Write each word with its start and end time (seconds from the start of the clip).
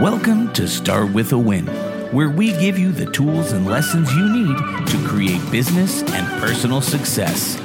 Welcome 0.00 0.52
to 0.52 0.68
Start 0.68 1.12
with 1.12 1.32
a 1.32 1.38
Win, 1.38 1.66
where 2.12 2.30
we 2.30 2.52
give 2.52 2.78
you 2.78 2.92
the 2.92 3.06
tools 3.06 3.50
and 3.50 3.66
lessons 3.66 4.14
you 4.14 4.32
need 4.32 4.56
to 4.86 5.08
create 5.08 5.40
business 5.50 6.04
and 6.12 6.40
personal 6.40 6.80
success. 6.80 7.60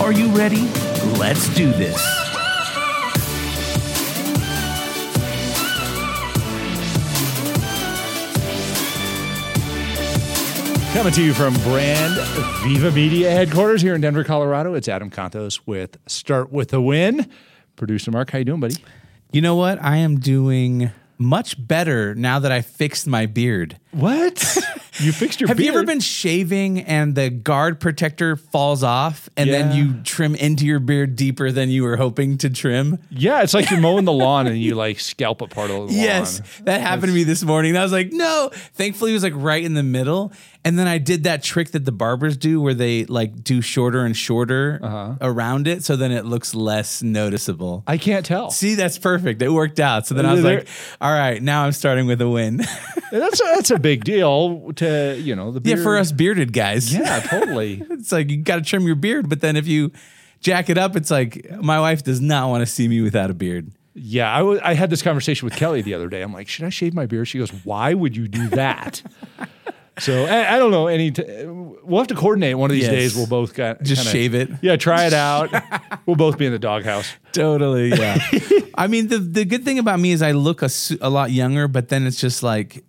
Are 0.00 0.10
you 0.10 0.26
ready? 0.36 0.62
Let's 1.16 1.48
do 1.54 1.70
this. 1.70 1.96
Coming 10.92 11.12
to 11.12 11.22
you 11.22 11.34
from 11.34 11.54
Brand 11.62 12.14
Viva 12.64 12.90
Media 12.90 13.30
headquarters 13.30 13.80
here 13.80 13.94
in 13.94 14.00
Denver, 14.00 14.24
Colorado. 14.24 14.74
It's 14.74 14.88
Adam 14.88 15.08
Contos 15.08 15.60
with 15.66 15.98
Start 16.08 16.50
with 16.50 16.74
a 16.74 16.80
Win. 16.80 17.30
Producer 17.76 18.10
Mark, 18.10 18.32
how 18.32 18.38
you 18.38 18.44
doing, 18.44 18.58
buddy? 18.58 18.74
You 19.30 19.40
know 19.40 19.54
what? 19.54 19.80
I 19.80 19.98
am 19.98 20.18
doing 20.18 20.90
much 21.18 21.56
better 21.66 22.14
now 22.14 22.38
that 22.38 22.52
I 22.52 22.60
fixed 22.62 23.06
my 23.06 23.26
beard. 23.26 23.78
What? 23.92 24.34
you 25.00 25.12
fixed 25.12 25.40
your 25.40 25.48
beard? 25.48 25.48
Have 25.48 25.56
beard? 25.56 25.72
you 25.74 25.78
ever 25.80 25.86
been 25.86 26.00
shaving 26.00 26.80
and 26.80 27.14
the 27.14 27.30
guard 27.30 27.80
protector 27.80 28.36
falls 28.36 28.82
off 28.82 29.28
and 29.36 29.48
Yeah. 29.48 29.58
then 29.62 29.76
you 29.76 29.94
trim 30.02 30.34
into 30.34 30.66
your 30.66 30.78
beard 30.80 31.16
deeper 31.16 31.50
than 31.50 31.70
you 31.70 31.82
were 31.84 31.96
hoping 31.96 32.36
to 32.38 32.50
trim? 32.50 32.98
Yeah, 33.10 33.42
it's 33.42 33.54
like 33.54 33.70
you're 33.70 33.80
mowing 33.80 34.04
the 34.04 34.12
lawn 34.12 34.46
and 34.46 34.58
you 34.60 34.74
like 34.84 35.00
scalp 35.00 35.40
a 35.40 35.46
part 35.46 35.70
of 35.70 35.76
the 35.76 35.82
lawn. 35.82 35.92
Yes, 35.92 36.42
that 36.64 36.80
happened 36.82 37.08
to 37.08 37.14
me 37.14 37.24
this 37.24 37.42
morning. 37.42 37.76
I 37.76 37.82
was 37.82 37.92
like, 37.92 38.12
no. 38.12 38.50
Thankfully, 38.74 39.12
it 39.12 39.14
was 39.14 39.22
like 39.22 39.32
right 39.36 39.64
in 39.64 39.72
the 39.74 39.82
middle. 39.82 40.32
And 40.66 40.76
then 40.76 40.88
I 40.88 40.98
did 40.98 41.22
that 41.24 41.44
trick 41.44 41.70
that 41.70 41.84
the 41.84 41.92
barbers 41.92 42.36
do 42.36 42.60
where 42.60 42.74
they 42.74 43.04
like 43.04 43.44
do 43.44 43.60
shorter 43.62 44.04
and 44.04 44.16
shorter 44.16 44.80
Uh-huh. 44.82 45.14
around 45.20 45.68
it 45.68 45.84
so 45.84 45.94
then 45.94 46.10
it 46.10 46.24
looks 46.24 46.56
less 46.56 47.04
noticeable. 47.04 47.84
I 47.86 47.98
can't 47.98 48.26
tell. 48.26 48.50
See, 48.50 48.74
that's 48.74 48.98
perfect. 48.98 49.40
It 49.42 49.50
worked 49.50 49.78
out. 49.78 50.08
So 50.08 50.14
then 50.16 50.26
I 50.26 50.32
was 50.32 50.42
like, 50.42 50.66
all 51.00 51.12
right, 51.12 51.40
now 51.40 51.62
I'm 51.64 51.70
starting 51.72 52.06
with 52.06 52.20
a 52.20 52.28
win. 52.28 52.56
That's 53.12 53.40
a, 53.40 53.44
that's 53.54 53.70
a 53.70 53.78
big 53.78 54.02
deal 54.02 54.72
to 54.76 55.16
you 55.20 55.36
know 55.36 55.52
the 55.52 55.60
yeah, 55.70 55.76
for 55.80 55.96
us 55.96 56.10
bearded 56.10 56.52
guys. 56.52 56.92
Yeah, 56.92 57.20
totally. 57.20 57.84
it's 57.90 58.10
like 58.10 58.28
you 58.28 58.38
got 58.38 58.56
to 58.56 58.62
trim 58.62 58.84
your 58.84 58.96
beard, 58.96 59.28
but 59.28 59.40
then 59.40 59.54
if 59.56 59.68
you 59.68 59.92
jack 60.40 60.68
it 60.68 60.76
up, 60.76 60.96
it's 60.96 61.10
like 61.10 61.48
my 61.62 61.78
wife 61.78 62.02
does 62.02 62.20
not 62.20 62.48
want 62.50 62.62
to 62.62 62.66
see 62.66 62.88
me 62.88 63.00
without 63.02 63.30
a 63.30 63.34
beard. 63.34 63.70
Yeah, 63.94 64.30
I 64.30 64.42
wa- 64.42 64.58
I 64.62 64.74
had 64.74 64.90
this 64.90 65.02
conversation 65.02 65.46
with 65.46 65.54
Kelly 65.54 65.82
the 65.82 65.94
other 65.94 66.08
day. 66.08 66.20
I'm 66.20 66.32
like, 66.32 66.48
should 66.48 66.64
I 66.64 66.68
shave 66.70 66.92
my 66.94 67.06
beard? 67.06 67.28
She 67.28 67.38
goes, 67.38 67.50
why 67.64 67.94
would 67.94 68.16
you 68.16 68.26
do 68.26 68.48
that? 68.48 69.02
so 69.98 70.24
I, 70.24 70.56
I 70.56 70.58
don't 70.58 70.70
know. 70.70 70.86
Any, 70.88 71.10
t- 71.10 71.24
we'll 71.46 71.98
have 72.00 72.08
to 72.08 72.14
coordinate 72.14 72.56
one 72.58 72.70
of 72.70 72.74
these 72.74 72.84
Yes. 72.84 72.92
days. 72.92 73.16
We'll 73.16 73.26
both 73.26 73.54
got 73.54 73.82
Just 73.82 74.02
kinda- 74.04 74.10
shave 74.12 74.34
it. 74.34 74.50
Yeah, 74.62 74.76
try 74.76 75.06
it 75.06 75.12
out. 75.12 75.50
we'll 76.06 76.16
both 76.16 76.36
be 76.38 76.46
in 76.46 76.52
the 76.52 76.58
doghouse. 76.58 77.12
Totally, 77.32 77.88
yeah. 77.90 78.18
I 78.74 78.86
mean, 78.88 79.08
the 79.08 79.18
the 79.18 79.44
good 79.44 79.64
thing 79.64 79.78
about 79.78 79.98
me 80.00 80.12
is 80.12 80.20
I 80.22 80.32
look 80.32 80.62
a, 80.62 80.68
a 81.00 81.08
lot 81.10 81.30
younger, 81.30 81.66
but 81.68 81.88
then 81.88 82.06
it's 82.06 82.20
just 82.20 82.42
like, 82.42 82.84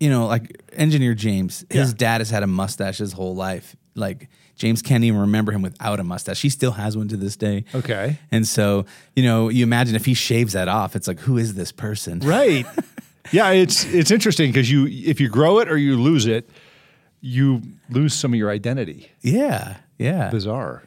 you 0.00 0.10
know, 0.10 0.26
like 0.26 0.60
engineer 0.72 1.14
James. 1.14 1.64
His 1.70 1.90
Yeah. 1.90 1.96
dad 1.96 2.20
has 2.20 2.30
had 2.30 2.42
a 2.42 2.46
mustache 2.48 2.98
his 2.98 3.12
whole 3.12 3.34
life. 3.36 3.76
Like 3.94 4.28
James 4.56 4.82
can't 4.82 5.04
even 5.04 5.20
remember 5.20 5.52
him 5.52 5.62
without 5.62 6.00
a 6.00 6.04
mustache. 6.04 6.42
He 6.42 6.48
still 6.48 6.72
has 6.72 6.96
one 6.96 7.08
to 7.08 7.16
this 7.16 7.36
day. 7.36 7.64
Okay. 7.74 8.18
And 8.30 8.46
so, 8.48 8.86
you 9.14 9.22
know, 9.22 9.48
you 9.50 9.62
imagine 9.64 9.94
if 9.94 10.04
he 10.06 10.14
shaves 10.14 10.54
that 10.54 10.66
off, 10.68 10.96
it's 10.96 11.06
like, 11.06 11.20
who 11.20 11.36
is 11.38 11.54
this 11.54 11.70
person? 11.72 12.18
Right. 12.20 12.66
yeah, 13.30 13.50
it's 13.50 13.84
it's 13.86 14.10
interesting 14.10 14.50
because 14.50 14.70
you 14.70 14.86
if 14.86 15.20
you 15.20 15.28
grow 15.28 15.58
it 15.60 15.68
or 15.70 15.76
you 15.76 15.96
lose 15.96 16.26
it, 16.26 16.50
you 17.20 17.62
lose 17.90 18.14
some 18.14 18.32
of 18.32 18.38
your 18.38 18.50
identity. 18.50 19.10
Yeah, 19.20 19.76
yeah. 19.98 20.30
Bizarre. 20.30 20.82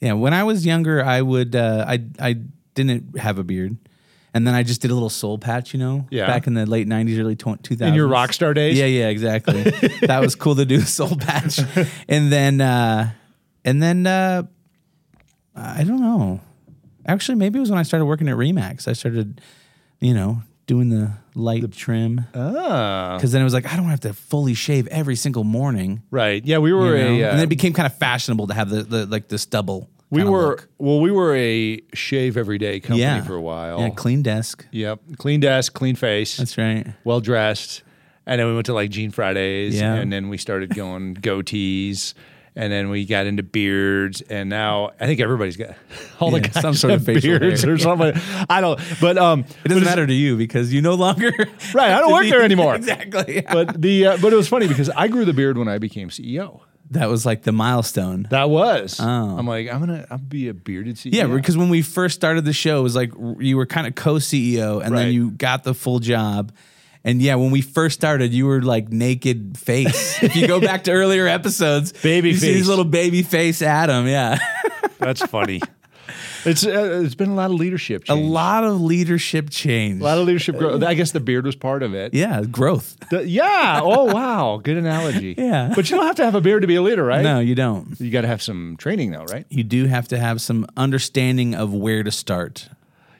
Yeah, 0.00 0.12
when 0.12 0.32
I 0.34 0.44
was 0.44 0.64
younger, 0.66 1.02
I 1.04 1.22
would 1.22 1.56
uh, 1.56 1.84
I 1.88 2.04
I 2.20 2.36
didn't 2.74 3.18
have 3.18 3.38
a 3.38 3.44
beard, 3.44 3.76
and 4.34 4.46
then 4.46 4.54
I 4.54 4.62
just 4.62 4.82
did 4.82 4.90
a 4.90 4.94
little 4.94 5.08
soul 5.10 5.38
patch, 5.38 5.72
you 5.72 5.80
know, 5.80 6.06
Yeah. 6.10 6.26
back 6.26 6.46
in 6.46 6.54
the 6.54 6.66
late 6.66 6.86
'90s, 6.86 7.18
early 7.18 7.34
two 7.36 7.54
thousands. 7.54 7.80
In 7.80 7.94
your 7.94 8.06
rock 8.06 8.32
star 8.32 8.52
days? 8.54 8.78
Yeah, 8.78 8.84
yeah, 8.86 9.08
exactly. 9.08 9.62
that 10.02 10.20
was 10.20 10.34
cool 10.34 10.54
to 10.56 10.64
do 10.66 10.76
a 10.76 10.80
soul 10.98 11.16
patch, 11.16 11.58
and 12.08 12.30
then 12.30 12.60
uh, 12.60 13.10
and 13.64 13.82
then 13.82 14.06
uh, 14.06 14.42
I 15.56 15.82
don't 15.84 16.00
know. 16.00 16.40
Actually, 17.08 17.36
maybe 17.36 17.56
it 17.58 17.60
was 17.60 17.70
when 17.70 17.78
I 17.78 17.82
started 17.84 18.04
working 18.04 18.28
at 18.28 18.36
Remax. 18.36 18.88
I 18.88 18.92
started, 18.92 19.40
you 20.00 20.12
know, 20.12 20.42
doing 20.66 20.88
the 20.88 21.12
light 21.34 21.70
trim 21.72 22.22
Ah. 22.34 23.16
because 23.16 23.32
then 23.32 23.40
it 23.40 23.44
was 23.44 23.54
like 23.54 23.66
I 23.72 23.76
don't 23.76 23.86
have 23.86 24.00
to 24.00 24.12
fully 24.12 24.54
shave 24.54 24.86
every 24.88 25.16
single 25.16 25.44
morning. 25.44 26.02
Right. 26.10 26.44
Yeah, 26.44 26.58
we 26.58 26.70
you 26.70 26.76
were 26.76 26.96
know? 26.96 27.04
a 27.06 27.22
uh, 27.24 27.28
and 27.30 27.38
then 27.38 27.44
it 27.44 27.48
became 27.48 27.72
kind 27.72 27.86
of 27.86 27.96
fashionable 27.96 28.48
to 28.48 28.54
have 28.54 28.68
the, 28.70 28.82
the 28.82 29.06
like 29.06 29.28
the 29.28 29.38
stubble. 29.38 29.88
we 30.10 30.24
were 30.24 30.48
look. 30.50 30.68
well, 30.78 31.00
we 31.00 31.10
were 31.10 31.34
a 31.36 31.80
shave 31.94 32.36
every 32.36 32.58
day 32.58 32.80
company 32.80 33.00
yeah 33.02 33.22
for 33.22 33.34
a 33.34 33.40
while. 33.42 33.80
Yeah, 33.80 33.90
clean 33.90 34.22
desk. 34.22 34.66
Yep. 34.72 35.00
Clean 35.18 35.40
desk, 35.40 35.72
clean 35.74 35.96
face. 35.96 36.36
That's 36.36 36.56
right. 36.58 36.86
well 37.04 37.20
dressed. 37.20 37.82
And 38.28 38.40
then 38.40 38.48
we 38.48 38.54
went 38.54 38.66
to 38.66 38.74
like 38.74 38.90
Jean 38.90 39.12
Fridays. 39.12 39.78
Yeah. 39.78 39.94
And 39.94 40.12
then 40.12 40.28
we 40.28 40.36
started 40.36 40.74
going 40.74 41.14
goatees. 41.20 42.14
And 42.58 42.72
then 42.72 42.88
we 42.88 43.04
got 43.04 43.26
into 43.26 43.42
beards. 43.42 44.22
And 44.22 44.48
now 44.48 44.92
I 44.98 45.04
think 45.06 45.20
everybody's 45.20 45.56
got 45.58 45.76
all 46.20 46.30
the 46.30 46.40
guys 46.40 46.54
some 46.62 46.72
sort 46.74 46.94
of 46.94 47.04
beards 47.06 47.62
hair. 47.62 47.72
or 47.74 47.78
something. 47.78 48.14
I 48.48 48.60
don't 48.62 48.80
but 49.00 49.18
um 49.18 49.44
It 49.64 49.68
doesn't 49.68 49.84
matter 49.84 50.06
to 50.06 50.12
you 50.14 50.36
because 50.38 50.72
you 50.72 50.80
no 50.80 50.94
longer 50.94 51.30
Right, 51.74 51.90
I 51.92 51.98
don't 52.00 52.12
work 52.12 52.22
be- 52.22 52.30
there 52.30 52.42
anymore. 52.42 52.74
exactly. 52.74 53.44
but 53.52 53.80
the 53.80 54.06
uh, 54.06 54.16
but 54.22 54.32
it 54.32 54.36
was 54.36 54.48
funny 54.48 54.68
because 54.68 54.88
I 54.90 55.08
grew 55.08 55.24
the 55.26 55.34
beard 55.34 55.58
when 55.58 55.68
I 55.68 55.76
became 55.78 56.08
CEO. 56.08 56.60
that 56.92 57.08
was 57.10 57.26
like 57.26 57.42
the 57.42 57.52
milestone. 57.52 58.26
That 58.30 58.48
was. 58.48 59.00
Oh. 59.00 59.04
I'm 59.38 59.46
like, 59.46 59.68
I'm 59.68 59.80
gonna 59.80 60.06
I'll 60.10 60.18
be 60.18 60.48
a 60.48 60.54
bearded 60.54 60.96
CEO. 60.96 61.12
Yeah, 61.12 61.26
because 61.26 61.56
when 61.58 61.68
we 61.68 61.82
first 61.82 62.14
started 62.14 62.44
the 62.46 62.52
show, 62.54 62.78
it 62.78 62.82
was 62.82 62.94
like 62.96 63.12
you 63.38 63.56
were 63.58 63.66
kind 63.66 63.86
of 63.86 63.94
co-CEO, 63.96 64.80
and 64.82 64.92
Right. 64.94 65.04
then 65.06 65.12
you 65.12 65.30
got 65.32 65.62
the 65.64 65.74
full 65.74 65.98
job. 65.98 66.52
And 67.06 67.22
yeah, 67.22 67.36
when 67.36 67.52
we 67.52 67.60
first 67.62 67.94
started, 67.94 68.34
you 68.34 68.46
were 68.46 68.60
like 68.60 68.90
naked 68.90 69.56
face. 69.56 70.22
if 70.22 70.34
you 70.36 70.46
go 70.48 70.60
back 70.60 70.84
to 70.84 70.90
earlier 71.00 71.26
episodes, 71.28 71.92
Baby 72.02 72.30
you 72.30 72.34
see 72.36 72.48
face. 72.48 72.56
his 72.56 72.68
little 72.68 72.84
baby 72.84 73.22
face 73.22 73.62
Adam. 73.62 74.06
Yeah, 74.08 74.38
That's 74.98 75.22
funny. 75.22 75.60
it's 76.44 76.66
uh, 76.66 77.02
it's 77.04 77.14
been 77.14 77.30
a 77.30 77.34
lot 77.34 77.50
of 77.50 77.56
leadership 77.56 78.04
a 78.08 78.14
lot 78.14 78.64
of 78.64 78.80
leadership 78.80 79.50
change. 79.50 80.00
A 80.00 80.04
lot 80.04 80.18
of 80.18 80.26
leadership 80.26 80.56
growth. 80.58 80.82
I 80.82 80.94
guess 80.94 81.12
the 81.12 81.20
beard 81.20 81.46
was 81.46 81.54
part 81.56 81.82
of 81.84 81.94
it. 81.94 82.12
yeah, 82.12 82.42
growth. 82.42 82.96
The- 83.10 83.26
yeah. 83.26 83.80
Oh 83.82 84.04
wow. 84.12 84.60
Good 84.62 84.76
analogy. 84.76 85.34
Yeah. 85.38 85.72
But 85.74 85.88
you 85.88 85.96
don't 85.96 86.06
have 86.06 86.16
to 86.16 86.24
have 86.24 86.34
a 86.34 86.40
beard 86.40 86.62
to 86.62 86.66
be 86.68 86.74
a 86.74 86.82
leader, 86.82 87.04
right? 87.04 87.22
No, 87.22 87.38
you 87.38 87.54
don't. 87.54 88.00
You 88.00 88.10
got 88.10 88.22
to 88.22 88.26
have 88.28 88.42
some 88.42 88.76
training, 88.78 89.12
though, 89.12 89.24
right? 89.26 89.46
You 89.48 89.62
do 89.64 89.84
have 89.86 90.08
to 90.08 90.18
have 90.18 90.40
some 90.40 90.66
understanding 90.76 91.54
of 91.54 91.72
where 91.72 92.02
to 92.02 92.10
start. 92.10 92.68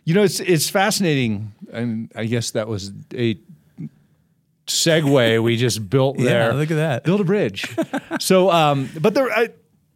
You 0.05 0.15
know, 0.15 0.23
it's 0.25 0.41
it's 0.41 0.69
fascinating, 0.71 1.53
and 1.73 2.11
I 2.17 2.25
guess 2.27 2.51
that 2.53 2.67
was 2.69 2.93
a 3.15 3.39
segue 4.67 5.43
we 5.43 5.57
just 5.57 5.89
built 5.89 6.19
there. 6.19 6.51
Yeah, 6.51 6.57
look 6.57 6.71
at 6.71 6.77
that. 6.77 7.05
Build 7.05 7.21
a 7.21 7.25
bridge. 7.25 7.75
so, 8.21 8.51
um, 8.51 8.89
but 9.01 9.15
there, 9.15 9.31
I, 9.31 9.49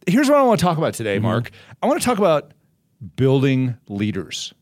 here's 0.07 0.29
what 0.29 0.37
I 0.39 0.43
want 0.43 0.59
to 0.59 0.65
talk 0.65 0.77
about 0.77 0.93
today, 0.93 1.15
Mm-hmm. 1.17 1.23
Mark. 1.25 1.51
I 1.81 1.87
want 1.87 1.99
to 2.01 2.05
talk 2.05 2.17
about 2.17 2.53
building 3.15 3.77
leaders, 3.87 4.53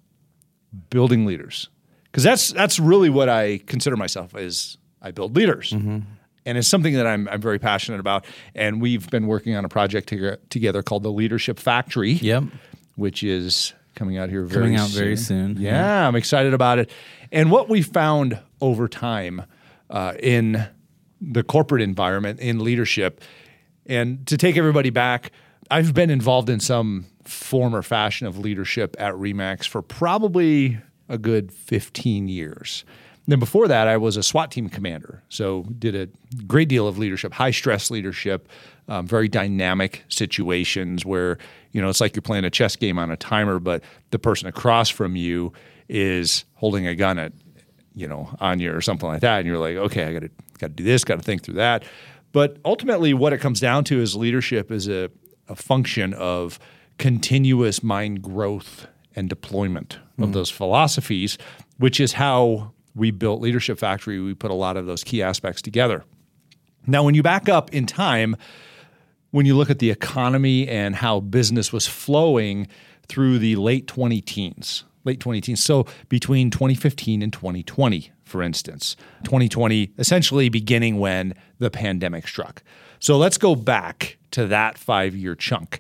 building 0.90 1.26
leaders, 1.26 1.70
because 2.06 2.24
that's 2.24 2.52
that's 2.52 2.80
really 2.80 3.10
what 3.10 3.30
I 3.30 3.60
consider 3.66 3.98
myself 3.98 4.36
is 4.36 4.78
I 5.02 5.12
build 5.12 5.36
leaders. 5.36 5.72
Mm-hmm. 5.72 6.00
And 6.46 6.58
it's 6.58 6.68
something 6.68 6.94
that 6.96 7.06
I'm, 7.06 7.28
I'm 7.28 7.42
very 7.42 7.60
passionate 7.60 8.00
about. 8.00 8.26
And 8.56 8.82
we've 8.82 9.08
been 9.12 9.28
working 9.28 9.56
on 9.56 9.66
a 9.66 9.70
project 9.70 10.10
to- 10.10 10.38
together 10.50 10.82
called 10.82 11.04
the 11.04 11.12
Leadership 11.12 11.60
Factory 11.60 12.14
Yep. 12.14 12.46
which 12.96 13.22
is 13.24 13.74
coming 13.96 14.18
out 14.18 14.30
here 14.30 14.44
very 14.46 14.64
Coming 14.66 14.78
out 14.80 14.90
soon. 14.90 15.00
very 15.04 15.18
soon, 15.18 15.58
Yeah, 15.60 16.08
I'm 16.08 16.16
excited 16.16 16.54
about 16.54 16.80
it. 16.80 16.90
And 17.32 17.52
what 17.52 17.70
we 17.70 17.82
found 17.82 18.40
over 18.62 18.88
time 18.88 19.44
uh, 19.90 20.14
in 20.22 20.68
the 21.22 21.44
corporate 21.44 21.82
environment, 21.82 22.40
in 22.40 22.60
leadership, 22.60 23.22
and 23.86 24.26
to 24.28 24.38
take 24.38 24.56
everybody 24.56 24.92
back, 24.92 25.32
I've 25.72 25.94
been 25.94 26.10
involved 26.10 26.50
in 26.50 26.60
some 26.60 27.06
form 27.24 27.76
or 27.76 27.82
fashion 27.82 28.28
of 28.28 28.38
leadership 28.38 28.96
at 29.00 29.14
Remax 29.14 29.68
for 29.68 29.82
probably 29.82 30.80
a 31.10 31.18
good 31.18 31.52
15 31.52 32.28
years. 32.28 32.86
Then 33.28 33.40
before 33.40 33.68
that, 33.68 33.88
I 33.88 33.98
was 33.98 34.18
a 34.18 34.24
SWAT 34.24 34.52
team 34.52 34.70
commander. 34.70 35.22
So 35.30 35.64
did 35.78 35.96
a 35.96 36.08
great 36.48 36.68
deal 36.68 36.88
of 36.88 36.98
leadership, 36.98 37.34
high 37.34 37.52
stress 37.52 37.92
leadership, 37.92 38.50
um, 38.88 39.06
very 39.06 39.28
dynamic 39.28 40.04
situations 40.10 41.06
where 41.06 41.38
you 41.72 41.80
know 41.80 41.90
it's 41.90 42.02
like 42.02 42.16
you're 42.16 42.24
playing 42.24 42.46
a 42.46 42.50
chess 42.50 42.76
game 42.76 42.98
on 42.98 43.12
a 43.12 43.18
timer, 43.18 43.60
but 43.60 43.84
the 44.10 44.18
person 44.18 44.48
across 44.48 44.90
from 44.90 45.16
you 45.16 45.54
is 45.88 46.46
holding 46.56 46.88
a 46.88 46.96
gun 46.96 47.20
at 47.20 47.32
you 48.00 48.08
know 48.08 48.34
on 48.40 48.60
you 48.60 48.74
or 48.74 48.82
something 48.82 49.08
like 49.08 49.22
that, 49.22 49.40
and 49.40 49.48
you're 49.48 49.58
like, 49.58 49.76
okay, 49.76 50.06
I 50.06 50.14
got 50.14 50.20
to 50.22 50.30
got 50.58 50.68
to 50.68 50.74
do 50.74 50.84
this, 50.84 51.04
got 51.04 51.18
to 51.18 51.24
think 51.24 51.44
through 51.44 51.56
that. 51.56 51.84
But 52.32 52.58
ultimately, 52.64 53.14
what 53.14 53.34
it 53.34 53.40
comes 53.40 53.60
down 53.60 53.84
to 53.86 54.00
is 54.00 54.16
leadership 54.16 54.72
is 54.72 54.88
a, 54.88 55.10
a 55.48 55.56
function 55.56 56.14
of 56.14 56.60
continuous 56.98 57.82
mind 57.82 58.22
growth 58.22 58.88
and 59.16 59.28
deployment 59.28 59.96
of 59.96 60.26
mm-hmm. 60.26 60.32
those 60.34 60.50
philosophies, 60.50 61.38
which 61.78 62.00
is 62.00 62.14
how 62.14 62.72
we 62.96 63.12
built 63.12 63.42
Leadership 63.42 63.80
Factory. 63.80 64.20
We 64.20 64.34
put 64.34 64.52
a 64.52 64.56
lot 64.56 64.78
of 64.78 64.86
those 64.86 65.04
key 65.04 65.24
aspects 65.24 65.62
together. 65.62 66.04
Now, 66.86 67.04
when 67.04 67.16
you 67.16 67.24
back 67.24 67.50
up 67.50 67.74
in 67.74 67.86
time, 67.86 68.36
when 69.32 69.46
you 69.46 69.56
look 69.56 69.70
at 69.70 69.80
the 69.80 69.90
economy 69.92 70.68
and 70.68 70.96
how 70.96 71.20
business 71.20 71.74
was 71.74 71.88
flowing 71.88 72.68
through 73.08 73.40
the 73.40 73.56
late 73.56 73.88
20 73.88 74.22
teens, 74.22 74.86
late 75.04 75.20
2018. 75.20 75.56
So 75.56 75.86
between 76.10 76.50
2015 76.50 77.22
and 77.22 77.32
2020, 77.32 78.12
for 78.24 78.44
instance, 78.44 78.96
2020 79.24 79.92
essentially 79.98 80.50
beginning 80.50 81.00
when 81.00 81.34
the 81.58 81.70
pandemic 81.70 82.28
struck. 82.28 82.64
So 83.00 83.18
let's 83.18 83.38
go 83.38 83.56
back 83.56 84.18
to 84.32 84.46
that 84.48 84.78
five 84.78 85.16
year 85.16 85.36
chunk. 85.36 85.80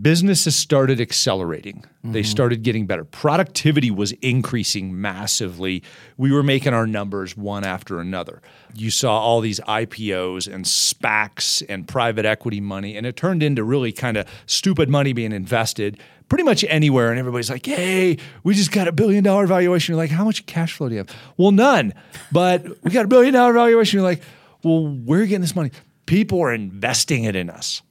Businesses 0.00 0.54
started 0.54 1.00
accelerating. 1.00 1.84
They 2.04 2.20
mm-hmm. 2.20 2.30
started 2.30 2.62
getting 2.62 2.86
better. 2.86 3.04
Productivity 3.04 3.90
was 3.90 4.12
increasing 4.22 5.00
massively. 5.00 5.82
We 6.16 6.30
were 6.30 6.44
making 6.44 6.72
our 6.72 6.86
numbers 6.86 7.36
one 7.36 7.64
after 7.64 7.98
another. 7.98 8.40
You 8.74 8.92
saw 8.92 9.18
all 9.18 9.40
these 9.40 9.58
IPOs 9.60 10.52
and 10.52 10.66
SPACs 10.66 11.64
and 11.68 11.88
private 11.88 12.24
equity 12.24 12.60
money, 12.60 12.96
and 12.96 13.06
it 13.06 13.16
turned 13.16 13.42
into 13.42 13.64
really 13.64 13.90
kind 13.90 14.16
of 14.16 14.28
stupid 14.46 14.88
money 14.88 15.12
being 15.12 15.32
invested 15.32 15.98
pretty 16.28 16.44
much 16.44 16.64
anywhere. 16.68 17.10
And 17.10 17.18
everybody's 17.18 17.50
like, 17.50 17.64
hey, 17.64 18.18
we 18.42 18.54
just 18.54 18.72
got 18.72 18.88
a 18.88 18.92
billion 18.92 19.24
dollar 19.24 19.46
valuation. 19.46 19.92
You're 19.92 20.02
like, 20.02 20.10
how 20.10 20.24
much 20.24 20.46
cash 20.46 20.74
flow 20.74 20.88
do 20.88 20.94
you 20.94 20.98
have? 20.98 21.14
Well, 21.36 21.52
none, 21.52 21.94
but 22.32 22.64
we 22.84 22.90
got 22.90 23.04
a 23.04 23.08
billion 23.08 23.34
dollar 23.34 23.52
valuation. 23.52 23.98
You're 23.98 24.08
like, 24.08 24.22
well, 24.62 24.86
where 24.88 25.20
are 25.20 25.22
you 25.22 25.28
getting 25.28 25.42
this 25.42 25.56
money? 25.56 25.70
People 26.06 26.40
are 26.40 26.52
investing 26.52 27.24
it 27.24 27.36
in 27.36 27.50
us. 27.50 27.82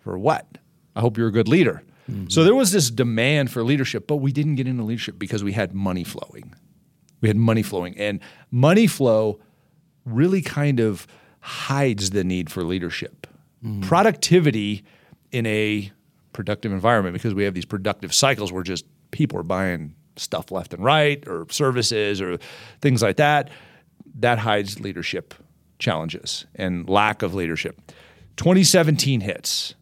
For 0.00 0.18
what? 0.18 0.46
I 0.96 1.00
hope 1.00 1.16
you're 1.16 1.28
a 1.28 1.32
good 1.32 1.48
leader. 1.48 1.82
Mm-hmm. 2.10 2.28
So 2.28 2.44
there 2.44 2.54
was 2.54 2.72
this 2.72 2.90
demand 2.90 3.50
for 3.50 3.62
leadership, 3.62 4.06
but 4.06 4.16
we 4.16 4.32
didn't 4.32 4.54
get 4.54 4.66
into 4.66 4.82
leadership 4.82 5.18
because 5.18 5.44
we 5.44 5.52
had 5.52 5.74
money 5.74 6.04
flowing. 6.04 6.54
We 7.20 7.28
had 7.28 7.36
money 7.36 7.62
flowing. 7.62 7.96
And 7.98 8.20
money 8.50 8.86
flow 8.86 9.40
really 10.04 10.40
kind 10.40 10.80
of 10.80 11.06
hides 11.40 12.10
the 12.10 12.24
need 12.24 12.50
for 12.50 12.64
leadership. 12.64 13.26
Mm-hmm. 13.64 13.82
Productivity 13.82 14.84
in 15.30 15.44
a 15.46 15.92
productive 16.32 16.72
environment, 16.72 17.14
because 17.14 17.34
we 17.34 17.44
have 17.44 17.54
these 17.54 17.64
productive 17.64 18.14
cycles 18.14 18.52
where 18.52 18.62
just 18.62 18.84
people 19.10 19.38
are 19.38 19.44
buying 19.44 19.94
stuff 20.16 20.50
left 20.50 20.74
and 20.74 20.84
right 20.84 21.26
or 21.26 21.46
services 21.50 22.20
or 22.20 22.38
things 22.80 23.02
like 23.02 23.16
that, 23.16 23.50
that 24.18 24.38
hides 24.38 24.80
leadership 24.80 25.34
challenges 25.78 26.46
and 26.54 26.88
lack 26.88 27.22
of 27.22 27.34
leadership. 27.34 27.80
2017 28.36 29.20
hits, 29.20 29.74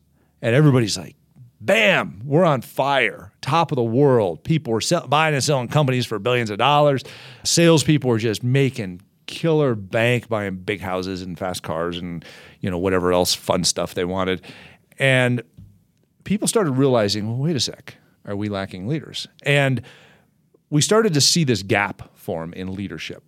and 0.43 0.55
everybody's 0.55 0.97
like, 0.97 1.17
bam, 1.61 2.21
we're 2.25 2.45
on 2.45 2.61
fire, 2.61 3.33
top 3.41 3.73
of 3.73 3.77
the 3.77 3.83
world. 3.83 4.45
People 4.45 4.75
are 4.75 4.81
sell- 4.81 5.07
buying 5.07 5.35
and 5.35 5.43
selling 5.43 5.69
companies 5.69 6.07
for 6.07 6.19
billions 6.19 6.51
of 6.51 6.59
dollars. 6.59 7.03
Salespeople 7.45 8.11
are 8.11 8.19
just 8.19 8.43
making 8.43 9.03
killer 9.27 9.75
bank 9.75 10.29
buying 10.29 10.57
big 10.57 10.81
houses 10.81 11.21
and 11.21 11.37
fast 11.37 11.65
cars 11.65 11.99
and 11.99 12.25
you 12.61 12.71
know 12.71 12.79
whatever 12.79 13.13
else 13.13 13.35
fun 13.35 13.65
stuff 13.65 13.95
they 13.95 14.05
wanted. 14.05 14.41
And 14.99 15.43
people 16.27 16.47
started 16.47 16.73
realizing, 16.73 17.27
well, 17.27 17.39
wait 17.39 17.57
a 17.57 17.61
sec, 17.61 17.97
are 18.27 18.37
we 18.37 18.51
lacking 18.51 18.87
leaders? 18.87 19.27
And 19.45 19.81
we 20.69 20.83
started 20.83 21.15
to 21.15 21.21
see 21.21 21.45
this 21.45 21.63
gap 21.63 22.15
form 22.17 22.53
in 22.53 22.75
leadership, 22.75 23.23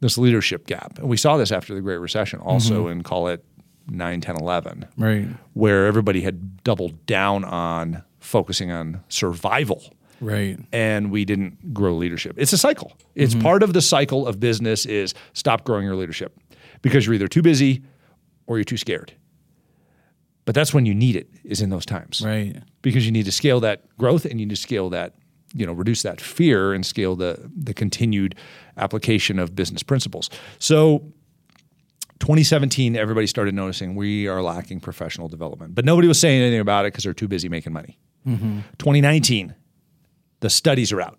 this 0.00 0.18
leadership 0.18 0.66
gap. 0.66 0.98
And 0.98 1.08
we 1.08 1.16
saw 1.16 1.38
this 1.38 1.52
after 1.52 1.74
the 1.74 1.80
Great 1.80 1.98
Recession, 1.98 2.40
also 2.40 2.82
mm-hmm. 2.82 2.92
in 2.92 3.02
call 3.02 3.28
it 3.28 3.44
9, 3.88 4.20
10, 4.20 4.36
11 4.36 4.86
Right. 4.98 5.28
where 5.54 5.86
everybody 5.86 6.20
had 6.20 6.62
doubled 6.64 7.06
down 7.06 7.44
on 7.44 8.02
focusing 8.18 8.70
on 8.70 9.02
survival 9.08 9.94
Right. 10.20 10.58
and 10.72 11.10
we 11.10 11.24
didn't 11.24 11.72
grow 11.72 11.94
leadership. 11.94 12.34
It's 12.38 12.52
a 12.52 12.58
cycle. 12.58 12.96
It's 13.14 13.34
mm-hmm. 13.34 13.42
part 13.42 13.62
of 13.62 13.72
the 13.72 13.82
cycle 13.82 14.26
of 14.26 14.40
business 14.40 14.84
is 14.84 15.14
stop 15.34 15.64
growing 15.64 15.84
your 15.84 15.94
leadership 15.94 16.36
because 16.82 17.06
you're 17.06 17.14
either 17.14 17.28
too 17.28 17.42
busy 17.42 17.84
or 18.46 18.56
you're 18.56 18.64
too 18.64 18.78
scared. 18.78 19.12
But 20.46 20.54
that's 20.54 20.72
when 20.72 20.86
you 20.86 20.94
need 20.94 21.16
it 21.16 21.28
is 21.44 21.60
in 21.60 21.68
those 21.68 21.84
times. 21.84 22.22
Right. 22.24 22.62
Because 22.80 23.04
you 23.04 23.12
need 23.12 23.26
to 23.26 23.32
scale 23.32 23.60
that 23.60 23.84
growth 23.98 24.24
and 24.24 24.40
you 24.40 24.46
need 24.46 24.54
to 24.54 24.60
scale 24.60 24.88
that, 24.90 25.14
you 25.52 25.66
know, 25.66 25.72
reduce 25.72 26.02
that 26.02 26.20
fear 26.20 26.72
and 26.72 26.86
scale 26.86 27.16
the 27.16 27.50
the 27.54 27.74
continued 27.74 28.34
application 28.78 29.38
of 29.38 29.54
business 29.54 29.82
principles. 29.82 30.30
So 30.58 31.12
2017, 32.20 32.96
everybody 32.96 33.26
started 33.26 33.54
noticing 33.54 33.94
we 33.94 34.26
are 34.26 34.40
lacking 34.40 34.80
professional 34.80 35.28
development, 35.28 35.74
but 35.74 35.84
nobody 35.84 36.08
was 36.08 36.18
saying 36.18 36.40
anything 36.40 36.60
about 36.60 36.86
it 36.86 36.92
because 36.92 37.04
they're 37.04 37.12
too 37.12 37.28
busy 37.28 37.48
making 37.48 37.72
money. 37.72 37.98
Mm-hmm. 38.26 38.60
2019, 38.78 39.54
the 40.40 40.50
studies 40.50 40.92
are 40.92 41.00
out. 41.00 41.18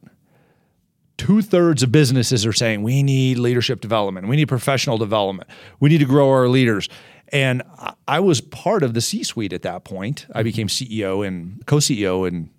Two 1.18 1.42
thirds 1.42 1.84
of 1.84 1.92
businesses 1.92 2.46
are 2.46 2.54
saying 2.54 2.84
we 2.84 3.04
need 3.04 3.38
leadership 3.40 3.82
development, 3.82 4.28
we 4.28 4.36
need 4.36 4.48
professional 4.48 4.98
development, 4.98 5.50
we 5.80 5.90
need 5.90 5.98
to 5.98 6.06
grow 6.06 6.30
our 6.30 6.48
leaders. 6.48 6.90
And 7.30 7.64
I- 8.08 8.20
was 8.20 8.42
part 8.42 8.84
of 8.84 8.94
the 8.94 9.02
C 9.02 9.24
suite 9.24 9.54
at 9.54 9.62
that 9.64 9.84
point. 9.84 10.26
I 10.32 10.40
mm-hmm. 10.40 10.44
became 10.44 10.68
CEO 10.68 11.26
and 11.28 11.66
co 11.66 11.78
CEO 11.78 12.28
in 12.28 12.50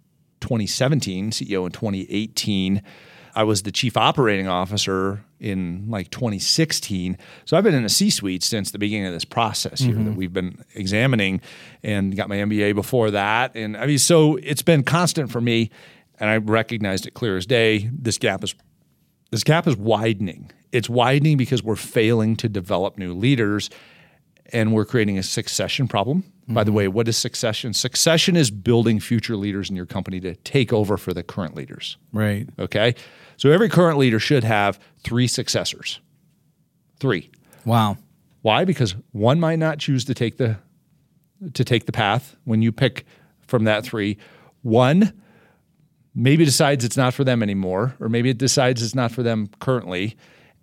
2017, 0.41 1.31
CEO 1.31 1.67
in 1.67 1.73
2018. 1.73 2.83
I 3.35 3.45
was 3.45 3.63
the 3.63 3.71
chief 3.71 3.97
operating 3.97 4.49
officer 4.49 5.25
in 5.39 5.87
like 5.89 6.11
2016. 6.11 7.17
So 7.45 7.57
I've 7.57 7.65
been 7.65 7.75
in 7.75 7.85
a 7.85 7.89
C 7.89 8.11
suite 8.11 8.43
since 8.43 8.71
the 8.71 8.79
beginning 8.79 9.07
of 9.07 9.13
this 9.13 9.25
process 9.25 9.81
here 9.81 9.95
that 9.95 10.01
mm-hmm. 10.01 10.17
we've 10.17 10.33
been 10.33 10.65
examining 10.75 11.41
and 11.83 12.17
got 12.17 12.29
my 12.29 12.37
MBA 12.37 12.75
before 12.75 13.11
that. 13.13 13.55
And 13.55 13.77
I 13.77 13.87
mean, 13.87 13.99
so 13.99 14.37
it's 14.37 14.63
been 14.63 14.83
constant 14.83 15.31
for 15.31 15.41
me. 15.41 15.71
And 16.19 16.29
I 16.29 16.39
recognized 16.39 17.07
it 17.07 17.15
clear 17.15 17.37
as 17.37 17.47
day. 17.47 17.89
This 17.93 18.19
gap 18.19 18.43
is 18.43 18.55
this 19.31 19.45
gap 19.45 19.67
is 19.67 19.77
widening. 19.77 20.51
It's 20.73 20.89
widening 20.89 21.37
because 21.37 21.63
we're 21.63 21.77
failing 21.77 22.35
to 22.37 22.49
develop 22.49 22.99
new 22.99 23.13
leaders 23.13 23.71
and 24.53 24.73
we're 24.73 24.85
creating 24.85 25.19
a 25.19 25.23
succession 25.23 25.89
problem. 25.89 26.25
By 26.49 26.65
the 26.65 26.71
mm-hmm. 26.71 26.77
way, 26.77 26.89
what 26.89 27.07
is 27.09 27.19
succession? 27.19 27.75
Succession 27.75 28.35
is 28.35 28.51
building 28.51 29.01
future 29.01 29.37
leaders 29.37 29.69
in 29.69 29.77
your 29.77 29.85
company 29.85 30.19
to 30.21 30.35
take 30.37 30.73
over 30.73 30.97
for 30.97 31.13
the 31.13 31.23
current 31.23 31.55
leaders. 31.55 31.99
Right. 32.11 32.49
Okay. 32.59 32.95
So 33.37 33.51
every 33.51 33.69
current 33.69 33.99
leader 33.99 34.19
should 34.19 34.45
have 34.45 34.81
three 35.05 35.27
successors. 35.27 36.01
Three. 37.01 37.31
Wow. 37.67 37.99
Why? 38.41 38.65
Because 38.65 38.95
one 39.13 39.39
might 39.39 39.59
not 39.59 39.79
choose 39.79 40.07
to 40.07 40.15
take 40.15 40.39
the 40.39 40.57
to 41.53 41.65
take 41.65 41.87
the 41.87 41.93
path 41.93 42.35
when 42.45 42.63
you 42.63 42.73
pick 42.73 43.05
from 43.47 43.65
that 43.65 43.85
three. 43.85 44.17
One 44.63 45.13
maybe 46.15 46.45
decides 46.45 46.85
it's 46.85 46.97
not 46.97 47.15
for 47.15 47.25
them 47.25 47.43
anymore, 47.43 47.95
or 48.01 48.09
maybe 48.09 48.31
it 48.31 48.39
decides 48.39 48.83
it's 48.83 48.95
not 48.95 49.13
for 49.13 49.23
them 49.23 49.51
currently. 49.61 50.17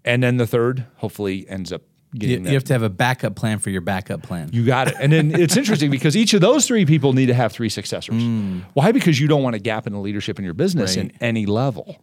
And 0.04 0.24
then 0.24 0.38
the 0.38 0.48
third 0.48 0.86
hopefully 0.98 1.48
ends 1.48 1.72
up 1.72 1.84
You, 2.24 2.40
you 2.40 2.54
have 2.54 2.64
to 2.66 2.74
have 2.74 2.84
a 2.84 2.90
backup 2.90 3.36
plan 3.36 3.60
for 3.60 3.70
your 3.70 3.82
backup 3.82 4.24
plan. 4.24 4.50
You 4.54 4.66
got 4.66 4.88
it. 4.88 4.96
And 5.00 5.12
then 5.12 5.34
it's 5.34 5.58
interesting 5.58 5.92
because 5.92 6.16
each 6.16 6.34
of 6.34 6.42
those 6.42 6.68
three 6.68 6.86
people 6.86 7.14
need 7.14 7.28
to 7.28 7.34
have 7.34 7.52
three 7.52 7.70
successors. 7.70 8.22
Hmm. 8.22 8.60
Why? 8.74 8.92
Because 8.92 9.20
you 9.20 9.28
don't 9.28 9.44
want 9.44 9.56
a 9.56 9.60
gap 9.60 9.88
in 9.88 9.94
the 9.94 10.00
leadership 10.00 10.40
in 10.40 10.46
your 10.46 10.54
business 10.54 10.96
in 10.96 11.12
any 11.22 11.46
level 11.46 11.98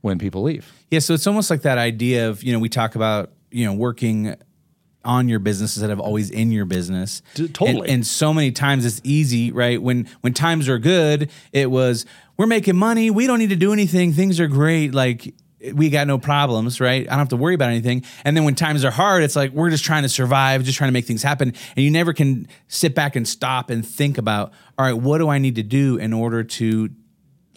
when 0.00 0.18
people 0.18 0.42
leave. 0.42 0.72
Yeah, 0.90 1.00
so 1.00 1.14
it's 1.14 1.26
almost 1.26 1.50
like 1.50 1.62
that 1.62 1.78
idea 1.78 2.28
of, 2.28 2.42
you 2.42 2.52
know, 2.52 2.58
we 2.58 2.68
talk 2.68 2.94
about, 2.94 3.32
you 3.50 3.66
know, 3.66 3.74
working 3.74 4.34
on 5.04 5.28
your 5.28 5.38
business 5.38 5.76
instead 5.76 5.90
of 5.90 5.98
always 5.98 6.30
in 6.30 6.50
your 6.50 6.64
business. 6.64 7.22
Totally. 7.34 7.70
And, 7.70 7.88
and 7.88 8.06
so 8.06 8.34
many 8.34 8.52
times 8.52 8.84
it's 8.84 9.00
easy, 9.02 9.50
right? 9.50 9.80
When 9.80 10.08
when 10.20 10.34
times 10.34 10.68
are 10.68 10.78
good, 10.78 11.30
it 11.52 11.70
was 11.70 12.04
we're 12.36 12.46
making 12.46 12.76
money, 12.76 13.10
we 13.10 13.26
don't 13.26 13.38
need 13.38 13.50
to 13.50 13.56
do 13.56 13.72
anything, 13.72 14.12
things 14.12 14.40
are 14.40 14.48
great, 14.48 14.94
like 14.94 15.34
we 15.74 15.90
got 15.90 16.06
no 16.06 16.18
problems, 16.18 16.80
right? 16.80 17.02
I 17.06 17.10
don't 17.10 17.18
have 17.18 17.28
to 17.30 17.36
worry 17.36 17.54
about 17.54 17.68
anything. 17.70 18.04
And 18.24 18.36
then 18.36 18.44
when 18.44 18.54
times 18.54 18.84
are 18.84 18.90
hard, 18.90 19.22
it's 19.22 19.36
like 19.36 19.52
we're 19.52 19.70
just 19.70 19.84
trying 19.84 20.02
to 20.04 20.08
survive, 20.08 20.64
just 20.64 20.78
trying 20.78 20.88
to 20.88 20.92
make 20.92 21.04
things 21.04 21.22
happen. 21.22 21.52
And 21.76 21.84
you 21.84 21.90
never 21.90 22.12
can 22.12 22.48
sit 22.68 22.94
back 22.94 23.16
and 23.16 23.28
stop 23.28 23.70
and 23.70 23.86
think 23.86 24.16
about, 24.18 24.52
all 24.78 24.86
right, 24.86 24.94
what 24.96 25.18
do 25.18 25.28
I 25.28 25.38
need 25.38 25.56
to 25.56 25.62
do 25.62 25.96
in 25.96 26.12
order 26.12 26.42
to 26.44 26.88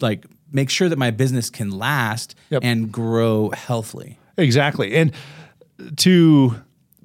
like 0.00 0.26
make 0.52 0.70
sure 0.70 0.88
that 0.88 0.98
my 0.98 1.10
business 1.10 1.50
can 1.50 1.70
last 1.70 2.34
Yep. 2.50 2.62
and 2.64 2.92
grow 2.92 3.50
healthily. 3.50 4.18
Exactly. 4.36 4.94
And 4.94 5.12
to 5.96 6.56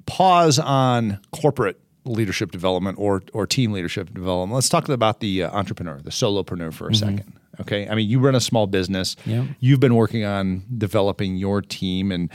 pause 0.06 0.58
on 0.58 1.18
corporate 1.32 1.80
leadership 2.04 2.50
development 2.50 2.98
or 2.98 3.22
or 3.32 3.46
team 3.46 3.72
leadership 3.72 4.12
development, 4.12 4.54
let's 4.54 4.68
talk 4.68 4.88
about 4.88 5.20
the 5.20 5.44
uh, 5.44 5.50
entrepreneur, 5.56 6.00
the 6.02 6.10
solopreneur 6.10 6.72
for 6.72 6.88
a 6.88 6.94
second. 6.94 7.32
Okay? 7.60 7.88
I 7.88 7.94
mean, 7.94 8.08
you 8.08 8.18
run 8.20 8.34
a 8.34 8.40
small 8.40 8.66
business. 8.66 9.16
Yeah. 9.26 9.46
You've 9.58 9.80
been 9.80 9.94
working 9.94 10.24
on 10.24 10.64
developing 10.76 11.36
your 11.36 11.62
team 11.62 12.12
and 12.12 12.30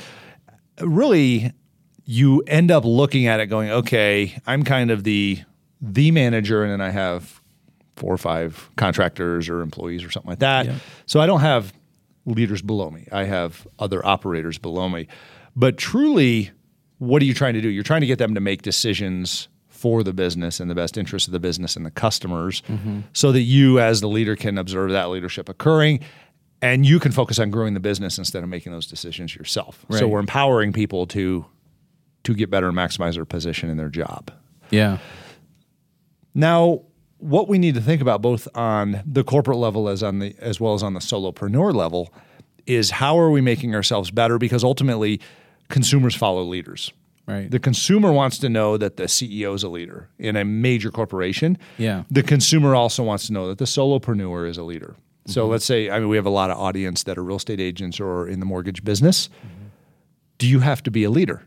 really 0.82 1.52
you 2.04 2.42
end 2.48 2.70
up 2.72 2.84
looking 2.86 3.26
at 3.28 3.40
it 3.40 3.48
going, 3.48 3.70
"Okay, 3.70 4.38
I'm 4.46 4.64
kind 4.64 4.92
of 4.92 5.04
the 5.04 5.40
the 5.82 6.12
manager 6.12 6.64
and 6.64 6.72
then 6.72 6.82
I 6.82 6.90
have 6.90 7.42
four 7.96 8.14
or 8.14 8.18
five 8.18 8.70
contractors 8.76 9.48
or 9.50 9.62
employees 9.62 10.04
or 10.04 10.12
something 10.12 10.30
like 10.30 10.40
that. 10.40 10.66
So 11.06 11.20
I 11.22 11.26
don't 11.26 11.40
have 11.42 11.74
leaders 12.26 12.62
below 12.62 12.90
me. 12.92 13.08
I 13.12 13.24
have 13.24 13.66
other 13.80 14.06
operators 14.06 14.58
below 14.58 14.90
me. 14.90 15.08
But 15.56 15.78
truly, 15.78 16.52
what 16.98 17.22
are 17.22 17.26
you 17.26 17.34
trying 17.34 17.54
to 17.54 17.62
do? 17.62 17.70
You're 17.70 17.84
trying 17.84 18.02
to 18.02 18.08
get 18.08 18.18
them 18.20 18.34
to 18.36 18.42
make 18.42 18.62
decisions 18.64 19.48
for 19.86 20.02
the 20.02 20.14
business 20.14 20.60
and 20.60 20.68
the 20.68 20.74
best 20.74 20.98
interest 20.98 21.28
of 21.28 21.32
the 21.32 21.40
business 21.40 21.76
and 21.76 21.86
the 21.86 21.92
customers 21.92 22.64
mm-hmm. 22.68 23.02
so 23.14 23.32
that 23.32 23.42
you 23.42 23.80
as 23.80 24.02
the 24.02 24.08
leader 24.08 24.36
can 24.36 24.58
observe 24.58 24.90
that 24.90 25.12
leadership 25.12 25.48
occurring 25.48 26.00
and 26.60 26.88
you 26.88 27.00
can 27.00 27.12
focus 27.12 27.38
on 27.38 27.52
growing 27.52 27.76
the 27.76 27.80
business 27.80 28.18
instead 28.18 28.42
of 28.42 28.50
making 28.50 28.72
those 28.72 28.88
decisions 28.88 29.36
yourself. 29.36 29.86
So 29.92 30.08
we're 30.08 30.22
empowering 30.22 30.74
people 30.74 31.06
to 31.06 31.46
to 32.24 32.34
get 32.34 32.50
better 32.50 32.70
and 32.70 32.76
maximize 32.76 33.14
their 33.14 33.26
position 33.26 33.70
in 33.70 33.78
their 33.78 33.90
job. 33.90 34.32
Yeah. 34.72 34.98
Now, 36.34 36.82
what 37.20 37.48
we 37.48 37.60
need 37.60 37.76
to 37.76 37.82
think 37.82 38.02
about 38.02 38.24
both 38.24 38.48
on 38.56 39.04
the 39.06 39.24
corporate 39.24 39.60
level 39.60 39.88
as 39.88 40.02
on 40.02 40.18
the 40.18 40.36
as 40.40 40.60
well 40.60 40.74
as 40.74 40.82
on 40.82 40.96
the 40.96 41.00
solopreneur 41.00 41.76
level 41.76 42.12
is 42.66 42.90
how 42.90 43.20
are 43.20 43.30
we 43.30 43.40
making 43.40 43.76
ourselves 43.76 44.10
better 44.10 44.40
because 44.40 44.64
ultimately 44.64 45.22
consumers 45.70 46.16
follow 46.16 46.42
leaders. 46.42 46.92
Right. 47.28 47.50
The 47.50 47.60
consumer 47.60 48.12
wants 48.12 48.38
to 48.40 48.50
know 48.50 48.78
that 48.78 48.98
the 48.98 49.06
CEO 49.06 49.56
is 49.56 49.64
a 49.64 49.70
leader 49.70 50.10
in 50.20 50.36
a 50.36 50.46
major 50.46 50.92
corporation. 50.92 51.58
Yeah. 51.78 52.04
The 52.12 52.22
consumer 52.22 52.76
also 52.76 53.02
wants 53.04 53.26
to 53.28 53.34
know 53.34 53.48
that 53.48 53.58
the 53.58 53.66
solopreneur 53.66 54.48
is 54.48 54.58
a 54.58 54.64
leader. 54.64 54.96
So 55.28 55.42
Mm-hmm. 55.44 55.52
let's 55.52 55.66
say 55.66 55.90
I 55.90 56.00
mean 56.00 56.10
we 56.10 56.18
have 56.18 56.28
a 56.28 56.30
lot 56.42 56.52
of 56.52 56.58
audience 56.60 57.04
that 57.04 57.18
are 57.18 57.24
real 57.24 57.38
estate 57.38 57.60
agents 57.60 58.00
or 58.00 58.28
in 58.28 58.40
the 58.40 58.46
mortgage 58.46 58.84
business. 58.84 59.30
Do 60.38 60.48
you 60.48 60.60
have 60.60 60.84
to 60.84 60.92
be 60.92 61.04
a 61.04 61.10
leader? 61.10 61.44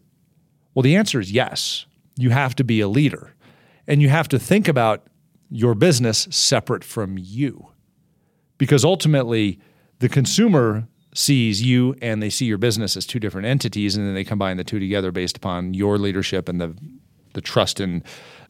Well, 0.74 0.82
the 0.82 0.96
answer 0.96 1.20
is 1.20 1.30
yes. 1.30 1.86
You 2.16 2.30
have 2.30 2.56
to 2.56 2.64
be 2.64 2.80
a 2.80 2.88
leader. 2.88 3.34
And 3.86 4.02
you 4.02 4.08
have 4.08 4.26
to 4.28 4.38
think 4.38 4.66
about 4.68 5.06
your 5.50 5.74
business 5.74 6.26
separate 6.30 6.82
from 6.84 7.16
you. 7.18 7.68
Because 8.58 8.84
ultimately, 8.84 9.58
the 10.00 10.08
consumer 10.08 10.88
sees 11.18 11.62
you 11.62 11.96
and 12.00 12.22
they 12.22 12.30
see 12.30 12.44
your 12.44 12.58
business 12.58 12.96
as 12.96 13.04
two 13.04 13.18
different 13.18 13.46
entities, 13.46 13.96
and 13.96 14.06
then 14.06 14.14
they 14.14 14.24
combine 14.24 14.56
the 14.56 14.64
two 14.64 14.78
together 14.78 15.10
based 15.10 15.36
upon 15.36 15.74
your 15.74 15.98
leadership 15.98 16.48
and 16.48 16.60
the 16.60 16.74
the 17.34 17.40
trust 17.40 17.78
and 17.78 18.02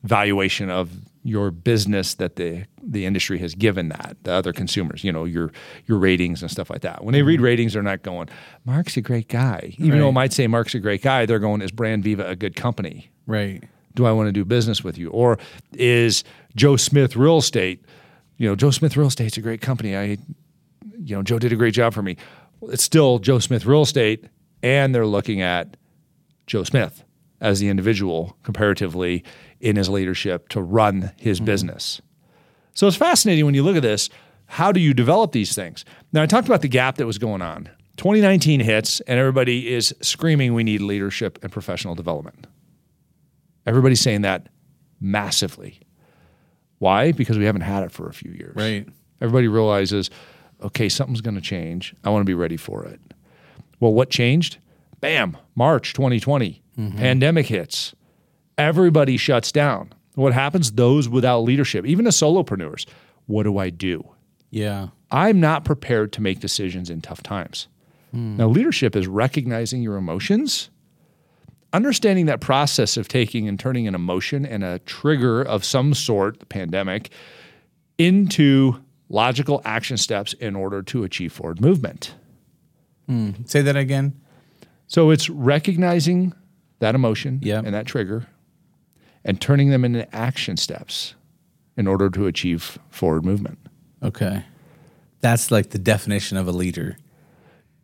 valuation 0.05 0.71
of 0.71 0.91
your 1.25 1.51
business 1.51 2.15
that 2.15 2.37
the 2.37 2.65
the 2.83 3.05
industry 3.05 3.39
has 3.39 3.55
given 3.55 3.89
that 3.89 4.17
the 4.23 4.33
other 4.33 4.53
consumers 4.53 5.03
you 5.03 5.11
know 5.11 5.25
your 5.25 5.51
your 5.87 5.99
ratings 5.99 6.41
and 6.41 6.51
stuff 6.51 6.71
like 6.71 6.83
that 6.83 7.03
when 7.05 7.13
they 7.13 7.23
read 7.23 7.39
mm-hmm. 7.39 7.45
ratings 7.45 7.73
they're 7.73 7.83
not 7.83 8.03
going 8.03 8.29
mark's 8.65 8.97
a 8.97 9.01
great 9.01 9.27
guy 9.27 9.75
even 9.79 9.99
though 9.99 10.09
it 10.11 10.13
might 10.13 10.33
say 10.33 10.47
mark's 10.47 10.77
a 10.77 10.79
great 10.79 11.03
guy 11.03 11.27
they're 11.27 11.41
going 11.41 11.61
is 11.61 11.73
brand 11.73 12.05
viva 12.05 12.25
a 12.29 12.37
good 12.37 12.55
company 12.55 13.11
Right. 13.27 13.63
do 13.95 14.07
I 14.07 14.13
want 14.13 14.29
to 14.29 14.33
do 14.33 14.45
business 14.45 14.83
with 14.83 14.97
you? 14.97 15.11
Or 15.11 15.39
is 15.73 16.25
Joe 16.57 16.77
Smith 16.77 17.15
Real 17.15 17.39
Estate, 17.39 17.85
you 18.39 18.49
know, 18.49 18.57
Joe 18.57 18.71
Smith 18.71 18.97
Real 18.97 19.09
Estate's 19.09 19.37
a 19.37 19.41
great 19.43 19.61
company. 19.61 19.97
I, 19.97 20.19
you 20.99 21.15
know, 21.15 21.23
Joe 21.23 21.39
did 21.39 21.53
a 21.53 21.57
great 21.57 21.75
job 21.75 21.93
for 21.93 22.03
me. 22.03 22.17
It's 22.63 22.83
still 22.83 23.19
Joe 23.19 23.39
Smith 23.39 23.67
Real 23.67 23.83
Estate, 23.83 24.25
and 24.63 24.95
they're 24.95 25.07
looking 25.07 25.41
at 25.41 25.77
Joe 26.47 26.65
Smith 26.65 27.05
as 27.41 27.61
the 27.61 27.69
individual 27.69 28.37
comparatively 28.43 29.25
in 29.61 29.77
his 29.77 29.89
leadership 29.89 30.49
to 30.51 30.61
run 30.61 31.13
his 31.17 31.39
mm-hmm. 31.39 31.47
business. 31.47 32.01
So 32.75 32.87
it's 32.87 32.97
fascinating 32.97 33.45
when 33.45 33.55
you 33.55 33.63
look 33.63 33.77
at 33.77 33.83
this. 33.83 34.09
How 34.47 34.73
do 34.73 34.81
you 34.81 34.95
develop 34.95 35.33
these 35.33 35.55
things? 35.55 35.85
Now, 36.13 36.23
I 36.23 36.27
talked 36.27 36.49
about 36.49 36.63
the 36.63 36.69
gap 36.69 36.97
that 36.97 37.07
was 37.07 37.19
going 37.19 37.43
on. 37.43 37.69
2019 37.99 38.61
hits, 38.61 39.01
and 39.01 39.19
everybody 39.19 39.73
is 39.73 39.95
screaming, 40.01 40.55
we 40.55 40.65
need 40.65 40.81
leadership 40.81 41.39
and 41.43 41.53
professional 41.53 41.95
development. 41.95 42.47
Everybody's 43.67 44.01
saying 44.01 44.23
that 44.23 44.49
massively. 45.01 45.81
Why? 46.79 47.13
Because 47.13 47.37
we 47.37 47.45
haven't 47.45 47.63
had 47.63 47.83
it 47.83 47.91
for 47.91 48.09
a 48.09 48.13
few 48.13 48.31
years. 48.31 48.55
Right. 48.55 48.89
Everybody 49.21 49.49
realizes, 49.49 50.11
okay, 50.63 50.89
something's 50.89 51.21
going 51.21 51.35
to 51.35 51.41
change. 51.41 51.95
I 52.05 52.11
want 52.11 52.23
to 52.23 52.27
be 52.27 52.35
ready 52.35 52.57
for 52.57 52.85
it. 52.85 53.01
Well, 53.81 53.93
what 53.93 54.11
changed? 54.11 54.59
Bam, 55.01 55.37
March 55.55 55.93
2020, 55.93 56.63
mm-hmm. 56.79 56.99
pandemic 56.99 57.47
hits. 57.47 57.95
Everybody 58.57 59.17
shuts 59.17 59.53
down. 59.53 59.93
What 60.15 60.33
happens? 60.33 60.73
Those 60.73 61.09
without 61.09 61.41
leadership, 61.41 61.87
even 61.87 62.05
the 62.05 62.11
solopreneurs, 62.11 62.87
what 63.27 63.45
do 63.45 63.59
I 63.59 63.71
do? 63.71 64.09
Yeah. 64.51 64.89
I'm 65.11 65.39
not 65.39 65.65
prepared 65.65 66.13
to 66.15 66.21
make 66.21 66.41
decisions 66.41 66.91
in 66.91 67.01
tough 67.01 67.23
times. 67.23 67.69
Hmm. 68.11 68.37
Now, 68.37 68.49
leadership 68.49 68.97
is 68.97 69.07
recognizing 69.07 69.83
your 69.83 69.97
emotions, 69.97 70.71
understanding 71.73 72.27
that 72.27 72.41
process 72.41 72.97
of 72.97 73.07
taking 73.07 73.47
and 73.47 73.61
turning 73.61 73.87
an 73.87 73.95
emotion 73.95 74.45
and 74.45 74.65
a 74.65 74.81
trigger 74.81 75.43
of 75.43 75.65
some 75.65 75.95
sort, 75.95 76.41
the 76.41 76.47
pandemic, 76.47 77.11
into 77.97 78.83
logical 79.09 79.63
action 79.65 79.97
steps 79.97 80.33
in 80.35 80.55
order 80.57 80.83
to 80.83 81.05
achieve 81.05 81.33
forward 81.33 81.61
movement. 81.61 82.15
Hmm. 83.09 83.31
Say 83.47 83.63
that 83.63 83.77
again. 83.77 84.21
So 84.87 85.11
it's 85.11 85.29
recognizing 85.31 86.35
that 86.81 86.95
emotion 86.95 87.41
Yep. 87.43 87.65
and 87.67 87.75
that 87.75 87.87
trigger 87.87 88.27
and 89.25 89.41
turning 89.41 89.71
them 89.71 89.85
into 89.85 90.13
action 90.15 90.57
steps 90.57 91.15
in 91.77 91.87
order 91.87 92.09
to 92.11 92.27
achieve 92.27 92.79
forward 92.91 93.25
movement. 93.25 93.59
Okay. 94.03 94.45
That's 95.21 95.51
like 95.51 95.71
the 95.71 95.79
definition 95.79 96.37
of 96.37 96.47
a 96.47 96.53
leader. 96.53 96.97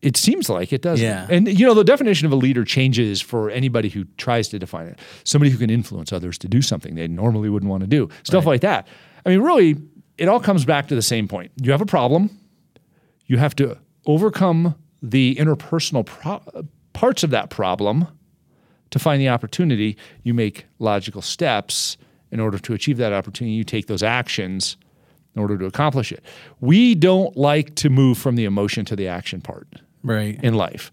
It 0.02 0.16
seems 0.18 0.48
like 0.50 0.72
it 0.72 0.82
does. 0.82 1.00
Yeah. 1.00 1.26
And 1.30 1.48
you 1.48 1.66
know, 1.66 1.74
the 1.74 1.82
definition 1.84 2.26
of 2.26 2.32
a 2.32 2.36
leader 2.36 2.64
changes 2.64 3.20
for 3.22 3.50
anybody 3.50 3.88
who 3.88 4.04
tries 4.18 4.48
to 4.48 4.58
define 4.58 4.86
it. 4.86 4.98
Somebody 5.24 5.50
who 5.50 5.56
can 5.58 5.70
influence 5.70 6.12
others 6.12 6.36
to 6.38 6.48
do 6.48 6.60
something 6.60 6.94
they 6.94 7.08
normally 7.08 7.48
wouldn't 7.48 7.70
want 7.70 7.80
to 7.82 7.86
do. 7.86 8.08
Stuff 8.22 8.44
like 8.46 8.60
that. 8.60 8.86
I 9.24 9.30
mean, 9.30 9.40
really, 9.40 9.76
it 10.18 10.28
all 10.28 10.40
comes 10.40 10.64
back 10.64 10.88
to 10.88 10.94
the 10.94 11.02
same 11.02 11.28
point. 11.28 11.50
You 11.60 11.72
have 11.72 11.80
a 11.80 11.86
problem. 11.86 12.30
You 13.26 13.38
have 13.38 13.56
to 13.56 13.78
overcome 14.06 14.74
the 15.02 15.34
interpersonal 15.36 16.04
pro- 16.06 16.42
parts 16.92 17.22
of 17.22 17.30
that 17.30 17.50
problem 17.50 18.06
to 18.90 18.98
find 18.98 19.20
the 19.20 19.28
opportunity. 19.28 19.96
You 20.22 20.34
make 20.34 20.66
logical 20.78 21.22
steps 21.22 21.96
in 22.30 22.40
order 22.40 22.58
to 22.58 22.74
achieve 22.74 22.96
that 22.98 23.12
opportunity. 23.12 23.54
You 23.54 23.64
take 23.64 23.86
those 23.86 24.02
actions 24.02 24.76
in 25.34 25.40
order 25.42 25.58
to 25.58 25.66
accomplish 25.66 26.12
it. 26.12 26.22
We 26.60 26.94
don't 26.94 27.36
like 27.36 27.74
to 27.76 27.90
move 27.90 28.18
from 28.18 28.36
the 28.36 28.44
emotion 28.44 28.84
to 28.86 28.96
the 28.96 29.08
action 29.08 29.40
part 29.40 29.66
Right. 30.02 30.38
in 30.44 30.54
life. 30.54 30.92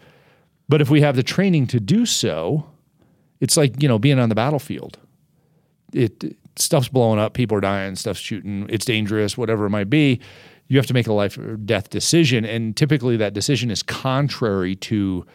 But 0.68 0.82
if 0.82 0.90
we 0.90 1.02
have 1.02 1.16
the 1.16 1.24
training 1.24 1.68
to 1.68 1.80
do 1.80 2.06
so, 2.06 2.66
it's 3.40 3.58
like, 3.58 3.82
you 3.84 3.88
know, 3.88 4.00
being 4.00 4.20
on 4.20 4.30
the 4.30 4.36
battlefield. 4.36 4.98
It 5.94 6.38
stuff's 6.58 6.88
blowing 6.90 7.20
up, 7.20 7.34
people 7.34 7.58
are 7.58 7.62
dying, 7.62 7.96
stuff's 7.96 8.20
shooting, 8.20 8.66
it's 8.70 8.86
dangerous, 8.86 9.38
whatever 9.38 9.66
it 9.66 9.70
might 9.70 9.90
be. 9.90 10.20
You 10.68 10.78
have 10.78 10.86
to 10.88 10.94
make 10.94 11.08
a 11.08 11.14
life 11.14 11.38
or 11.38 11.58
death 11.58 11.90
decision. 11.90 12.46
And 12.46 12.76
typically 12.78 13.18
that 13.18 13.34
decision 13.34 13.70
is 13.72 13.84
contrary 13.84 14.76
to 14.78 15.26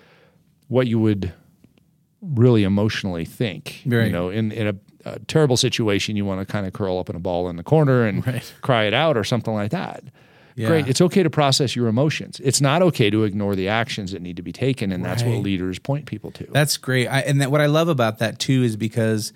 what 0.68 0.86
you 0.86 0.98
would 0.98 1.32
really 2.22 2.64
emotionally 2.64 3.24
think. 3.24 3.82
Right. 3.86 4.06
You 4.06 4.12
know, 4.12 4.30
in, 4.30 4.50
in 4.52 4.66
a, 4.68 4.74
a 5.04 5.18
terrible 5.20 5.56
situation, 5.56 6.16
you 6.16 6.24
want 6.24 6.40
to 6.46 6.50
kind 6.50 6.66
of 6.66 6.72
curl 6.72 6.98
up 6.98 7.10
in 7.10 7.16
a 7.16 7.20
ball 7.20 7.48
in 7.48 7.56
the 7.56 7.62
corner 7.62 8.04
and 8.06 8.26
Right. 8.26 8.54
cry 8.62 8.84
it 8.84 8.94
out 8.94 9.16
or 9.16 9.24
something 9.24 9.52
like 9.54 9.70
that. 9.72 10.04
Yeah. 10.54 10.68
Great. 10.68 10.88
It's 10.88 11.02
okay 11.02 11.22
to 11.22 11.28
process 11.28 11.76
your 11.76 11.86
emotions. 11.86 12.40
It's 12.42 12.62
not 12.62 12.80
okay 12.80 13.10
to 13.10 13.24
ignore 13.24 13.54
the 13.54 13.68
actions 13.68 14.12
that 14.12 14.22
need 14.22 14.36
to 14.36 14.42
be 14.42 14.52
taken, 14.52 14.90
and 14.90 15.04
that's 15.04 15.22
what 15.22 15.42
leaders 15.42 15.78
point 15.78 16.06
people 16.06 16.30
to. 16.30 16.46
That's 16.50 16.78
great. 16.78 17.08
I, 17.08 17.20
and 17.20 17.42
that, 17.42 17.50
what 17.50 17.60
I 17.60 17.66
love 17.66 17.88
about 17.88 18.20
that 18.20 18.38
too 18.38 18.62
is 18.62 18.74
because 18.74 19.34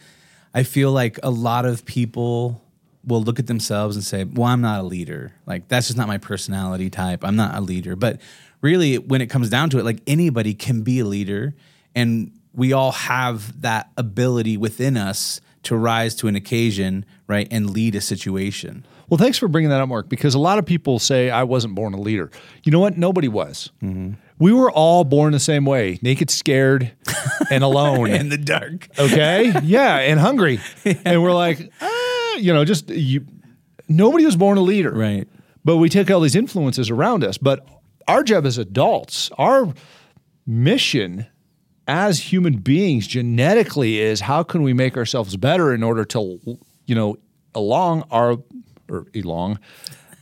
I 0.54 0.62
feel 0.62 0.92
like 0.92 1.18
a 1.22 1.30
lot 1.30 1.64
of 1.64 1.84
people 1.84 2.62
will 3.04 3.22
look 3.22 3.38
at 3.38 3.46
themselves 3.46 3.96
and 3.96 4.04
say, 4.04 4.24
"Well, 4.24 4.48
I'm 4.48 4.60
not 4.60 4.80
a 4.80 4.82
leader. 4.82 5.32
Like 5.46 5.68
that's 5.68 5.86
just 5.86 5.96
not 5.96 6.08
my 6.08 6.18
personality 6.18 6.90
type. 6.90 7.24
I'm 7.24 7.36
not 7.36 7.54
a 7.54 7.60
leader." 7.60 7.96
But 7.96 8.20
really, 8.60 8.98
when 8.98 9.20
it 9.20 9.26
comes 9.26 9.48
down 9.48 9.70
to 9.70 9.78
it, 9.78 9.84
like 9.84 10.00
anybody 10.06 10.54
can 10.54 10.82
be 10.82 11.00
a 11.00 11.04
leader, 11.04 11.54
and 11.94 12.32
we 12.52 12.72
all 12.72 12.92
have 12.92 13.62
that 13.62 13.90
ability 13.96 14.56
within 14.56 14.96
us 14.96 15.40
to 15.62 15.76
rise 15.76 16.14
to 16.16 16.26
an 16.26 16.36
occasion, 16.36 17.04
right, 17.26 17.46
and 17.50 17.70
lead 17.70 17.94
a 17.94 18.00
situation. 18.00 18.84
Well, 19.10 19.18
thanks 19.18 19.36
for 19.38 19.48
bringing 19.48 19.70
that 19.70 19.80
up, 19.80 19.88
Mark, 19.88 20.08
because 20.08 20.34
a 20.34 20.38
lot 20.38 20.58
of 20.58 20.64
people 20.64 20.98
say 20.98 21.30
I 21.30 21.42
wasn't 21.42 21.74
born 21.74 21.92
a 21.94 22.00
leader. 22.00 22.30
You 22.62 22.72
know 22.72 22.78
what? 22.78 22.96
Nobody 22.96 23.28
was. 23.28 23.70
Mm-hmm. 23.82 24.12
We 24.38 24.52
were 24.52 24.70
all 24.70 25.04
born 25.04 25.32
the 25.32 25.40
same 25.40 25.66
way 25.66 25.98
naked, 26.00 26.30
scared, 26.30 26.92
and 27.50 27.62
alone. 27.64 28.10
In 28.10 28.28
the 28.30 28.38
dark. 28.38 28.88
okay? 28.98 29.52
Yeah, 29.62 29.96
and 29.96 30.18
hungry. 30.18 30.60
And 31.04 31.22
we're 31.22 31.34
like, 31.34 31.70
ah, 31.80 32.36
you 32.36 32.52
know, 32.54 32.64
just 32.64 32.88
you. 32.88 33.26
Nobody 33.88 34.24
was 34.24 34.36
born 34.36 34.56
a 34.56 34.62
leader. 34.62 34.92
Right. 34.92 35.28
But 35.64 35.76
we 35.76 35.88
take 35.88 36.10
all 36.10 36.20
these 36.20 36.36
influences 36.36 36.88
around 36.88 37.24
us. 37.24 37.36
But 37.36 37.66
our 38.08 38.22
job 38.22 38.46
as 38.46 38.56
adults, 38.58 39.30
our 39.36 39.74
mission 40.46 41.26
as 41.86 42.20
human 42.32 42.58
beings 42.58 43.06
genetically 43.06 43.98
is 43.98 44.20
how 44.20 44.42
can 44.44 44.62
we 44.62 44.72
make 44.72 44.96
ourselves 44.96 45.36
better 45.36 45.74
in 45.74 45.82
order 45.82 46.04
to, 46.04 46.38
you 46.86 46.94
know, 46.94 47.16
along 47.54 48.04
our, 48.10 48.36
or 48.90 49.04
elong, 49.14 49.58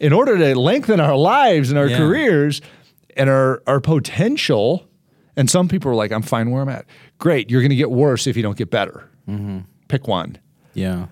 in 0.01 0.13
order 0.13 0.37
to 0.39 0.59
lengthen 0.59 1.01
our 1.01 1.17
lives 1.17 1.71
and 1.71 1.79
our 1.79 1.87
Yeah. 1.89 1.97
careers 1.99 2.61
and 3.17 3.29
our, 3.29 3.63
our 3.67 3.81
potential. 3.81 4.87
And 5.37 5.49
some 5.51 5.69
people 5.69 5.91
are 5.91 5.95
like, 5.95 6.13
I'm 6.13 6.23
fine 6.23 6.51
where 6.51 6.63
I'm 6.63 6.69
at. 6.69 6.85
Great. 7.19 7.51
You're 7.51 7.61
going 7.63 7.71
to 7.71 7.77
get 7.77 7.91
worse 7.91 8.27
if 8.27 8.37
you 8.37 8.43
don't 8.43 8.57
get 8.59 8.71
better. 8.71 9.09
Mm-hmm. 9.29 9.61
Pick 9.89 10.07
one. 10.09 10.39
Yeah. 10.75 11.07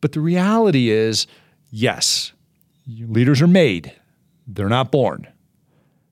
But 0.00 0.12
the 0.12 0.20
reality 0.20 0.90
is, 0.90 1.26
yes, 1.70 2.32
leaders 2.86 3.40
are 3.42 3.46
made, 3.46 3.92
they're 4.46 4.68
not 4.68 4.90
born. 4.90 5.28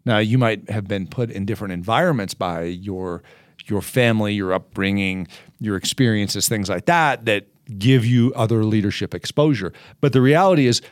Now, 0.05 0.19
you 0.19 0.39
might 0.39 0.71
have 0.71 0.87
been 0.89 1.07
put 1.07 1.31
in 1.31 1.45
different 1.45 1.73
environments 1.73 2.35
by 2.35 2.63
your 2.65 3.23
your 3.67 3.83
family, 3.83 4.33
your 4.35 4.53
upbringing, 4.55 5.29
your 5.61 5.77
experiences, 5.77 6.49
things 6.49 6.69
like 6.69 6.87
that 6.87 7.27
that 7.27 7.47
give 7.79 8.05
you 8.05 8.33
other 8.35 8.65
leadership 8.65 9.15
exposure. 9.15 9.73
But 10.01 10.13
the 10.13 10.21
reality 10.21 10.67
is 10.67 10.83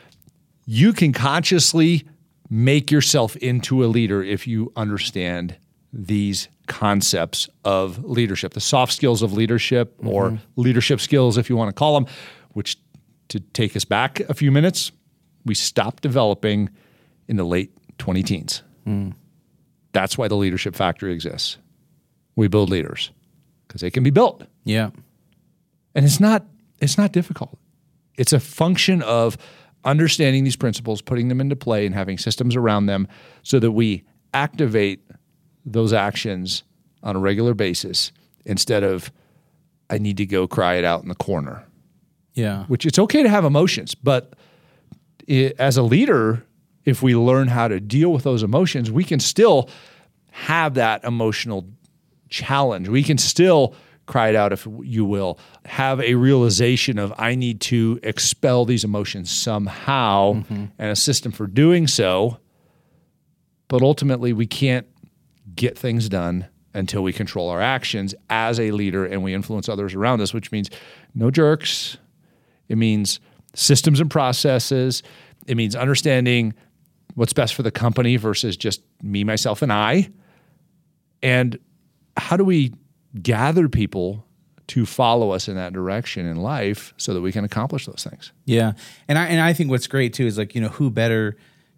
you 0.65 0.93
can 0.93 1.13
consciously 1.13 2.05
make 2.49 2.91
yourself 2.91 3.35
into 3.37 3.83
a 3.83 3.87
leader 3.87 4.23
if 4.23 4.47
you 4.47 4.71
understand 4.75 5.55
these 5.91 6.47
concepts 6.67 7.49
of 7.65 8.03
leadership, 8.03 8.53
the 8.53 8.61
soft 8.61 8.93
skills 8.93 9.21
of 9.21 9.33
leadership 9.33 9.95
or 10.03 10.29
mm-hmm. 10.29 10.61
leadership 10.61 10.99
skills, 10.99 11.37
if 11.37 11.49
you 11.49 11.57
want 11.57 11.69
to 11.69 11.73
call 11.73 11.95
them, 11.95 12.05
which 12.53 12.77
to 13.29 13.39
take 13.39 13.75
us 13.75 13.85
back 13.85 14.19
a 14.21 14.33
few 14.33 14.51
minutes, 14.51 14.91
we 15.45 15.55
stopped 15.55 16.03
developing 16.03 16.69
in 17.27 17.37
the 17.37 17.43
late 17.43 17.71
20 17.97 18.23
teens. 18.23 18.63
Mm. 18.85 19.13
That's 19.93 20.17
why 20.17 20.27
the 20.27 20.35
leadership 20.35 20.75
factory 20.75 21.13
exists. 21.13 21.57
We 22.35 22.47
build 22.47 22.69
leaders 22.69 23.11
because 23.67 23.81
they 23.81 23.91
can 23.91 24.03
be 24.03 24.09
built. 24.09 24.43
Yeah. 24.63 24.91
And 25.95 26.05
it's 26.05 26.19
not 26.19 26.45
it's 26.81 26.97
not 26.97 27.11
difficult. 27.11 27.57
It's 28.15 28.33
a 28.33 28.39
function 28.39 29.01
of 29.01 29.37
understanding 29.85 30.43
these 30.43 30.55
principles, 30.55 31.01
putting 31.01 31.29
them 31.29 31.39
into 31.39 31.55
play 31.55 31.85
and 31.85 31.95
having 31.95 32.17
systems 32.17 32.55
around 32.55 32.87
them 32.87 33.07
so 33.43 33.59
that 33.59 33.71
we 33.71 34.03
activate 34.33 35.01
those 35.65 35.93
actions 35.93 36.63
on 37.03 37.15
a 37.15 37.19
regular 37.19 37.53
basis 37.53 38.11
instead 38.45 38.83
of 38.83 39.11
I 39.89 39.97
need 39.97 40.17
to 40.17 40.25
go 40.25 40.47
cry 40.47 40.75
it 40.75 40.83
out 40.83 41.01
in 41.01 41.09
the 41.09 41.15
corner. 41.15 41.63
Yeah. 42.33 42.65
Which 42.65 42.85
it's 42.85 42.99
okay 42.99 43.23
to 43.23 43.29
have 43.29 43.45
emotions, 43.45 43.95
but 43.95 44.33
i 45.29 45.53
as 45.57 45.77
a 45.77 45.83
leader, 45.83 46.45
if 46.85 47.01
we 47.01 47.15
learn 47.15 47.47
how 47.47 47.67
to 47.67 47.79
deal 47.79 48.11
with 48.11 48.23
those 48.23 48.43
emotions, 48.43 48.91
we 48.91 49.03
can 49.03 49.19
still 49.19 49.69
have 50.31 50.75
that 50.75 51.03
emotional 51.03 51.67
challenge. 52.29 52.87
We 52.87 53.03
can 53.03 53.17
still 53.17 53.75
cry 54.09 54.29
it 54.29 54.35
out, 54.35 54.51
if 54.51 54.67
you 54.81 55.05
will, 55.05 55.39
have 55.65 56.01
a 56.01 56.15
realization 56.15 56.97
of 56.97 57.13
I 57.17 57.35
need 57.35 57.61
to 57.61 57.99
expel 58.01 58.65
these 58.65 58.83
emotions 58.83 59.29
somehow 59.29 60.33
mm-hmm. 60.33 60.65
and 60.79 60.91
a 60.91 60.95
system 60.95 61.31
for 61.31 61.45
doing 61.45 61.87
so. 61.87 62.39
But 63.67 63.83
ultimately, 63.83 64.33
we 64.33 64.47
can't 64.47 64.87
get 65.55 65.77
things 65.77 66.09
done 66.09 66.47
until 66.73 67.03
we 67.03 67.13
control 67.13 67.49
our 67.49 67.61
actions 67.61 68.15
as 68.29 68.59
a 68.59 68.71
leader 68.71 69.05
and 69.05 69.23
we 69.23 69.33
influence 69.33 69.69
others 69.69 69.93
around 69.93 70.21
us, 70.21 70.33
which 70.33 70.51
means 70.51 70.69
no 71.13 71.29
jerks. 71.29 71.97
It 72.67 72.77
means 72.77 73.19
systems 73.53 73.99
and 73.99 74.09
processes. 74.09 75.03
It 75.45 75.55
means 75.55 75.75
understanding 75.75 76.55
what's 77.13 77.33
best 77.33 77.53
for 77.53 77.61
the 77.61 77.71
company 77.71 78.17
versus 78.17 78.57
just 78.57 78.81
me, 79.03 79.23
myself, 79.23 79.61
and 79.61 79.71
I. 79.71 80.09
And 81.21 81.59
how 82.17 82.37
do 82.37 82.43
we 82.43 82.73
gather 83.21 83.67
people 83.69 84.25
to 84.69 84.85
follow 84.85 85.31
us 85.31 85.47
in 85.47 85.55
that 85.55 85.73
direction 85.73 86.27
in 86.27 86.37
life 86.37 86.93
so 86.95 87.13
that 87.13 87.21
we 87.21 87.31
can 87.31 87.43
accomplish 87.43 87.87
those 87.87 88.05
things? 88.07 88.31
Yeah, 88.45 88.73
and 89.07 89.17
I 89.17 89.25
and 89.25 89.41
I 89.41 89.53
think 89.53 89.69
what's 89.69 89.87
great 89.87 90.13
too 90.13 90.25
is 90.25 90.37
like 90.37 90.55
you 90.55 90.61
know 90.61 90.69
who 90.69 90.89
better 90.89 91.35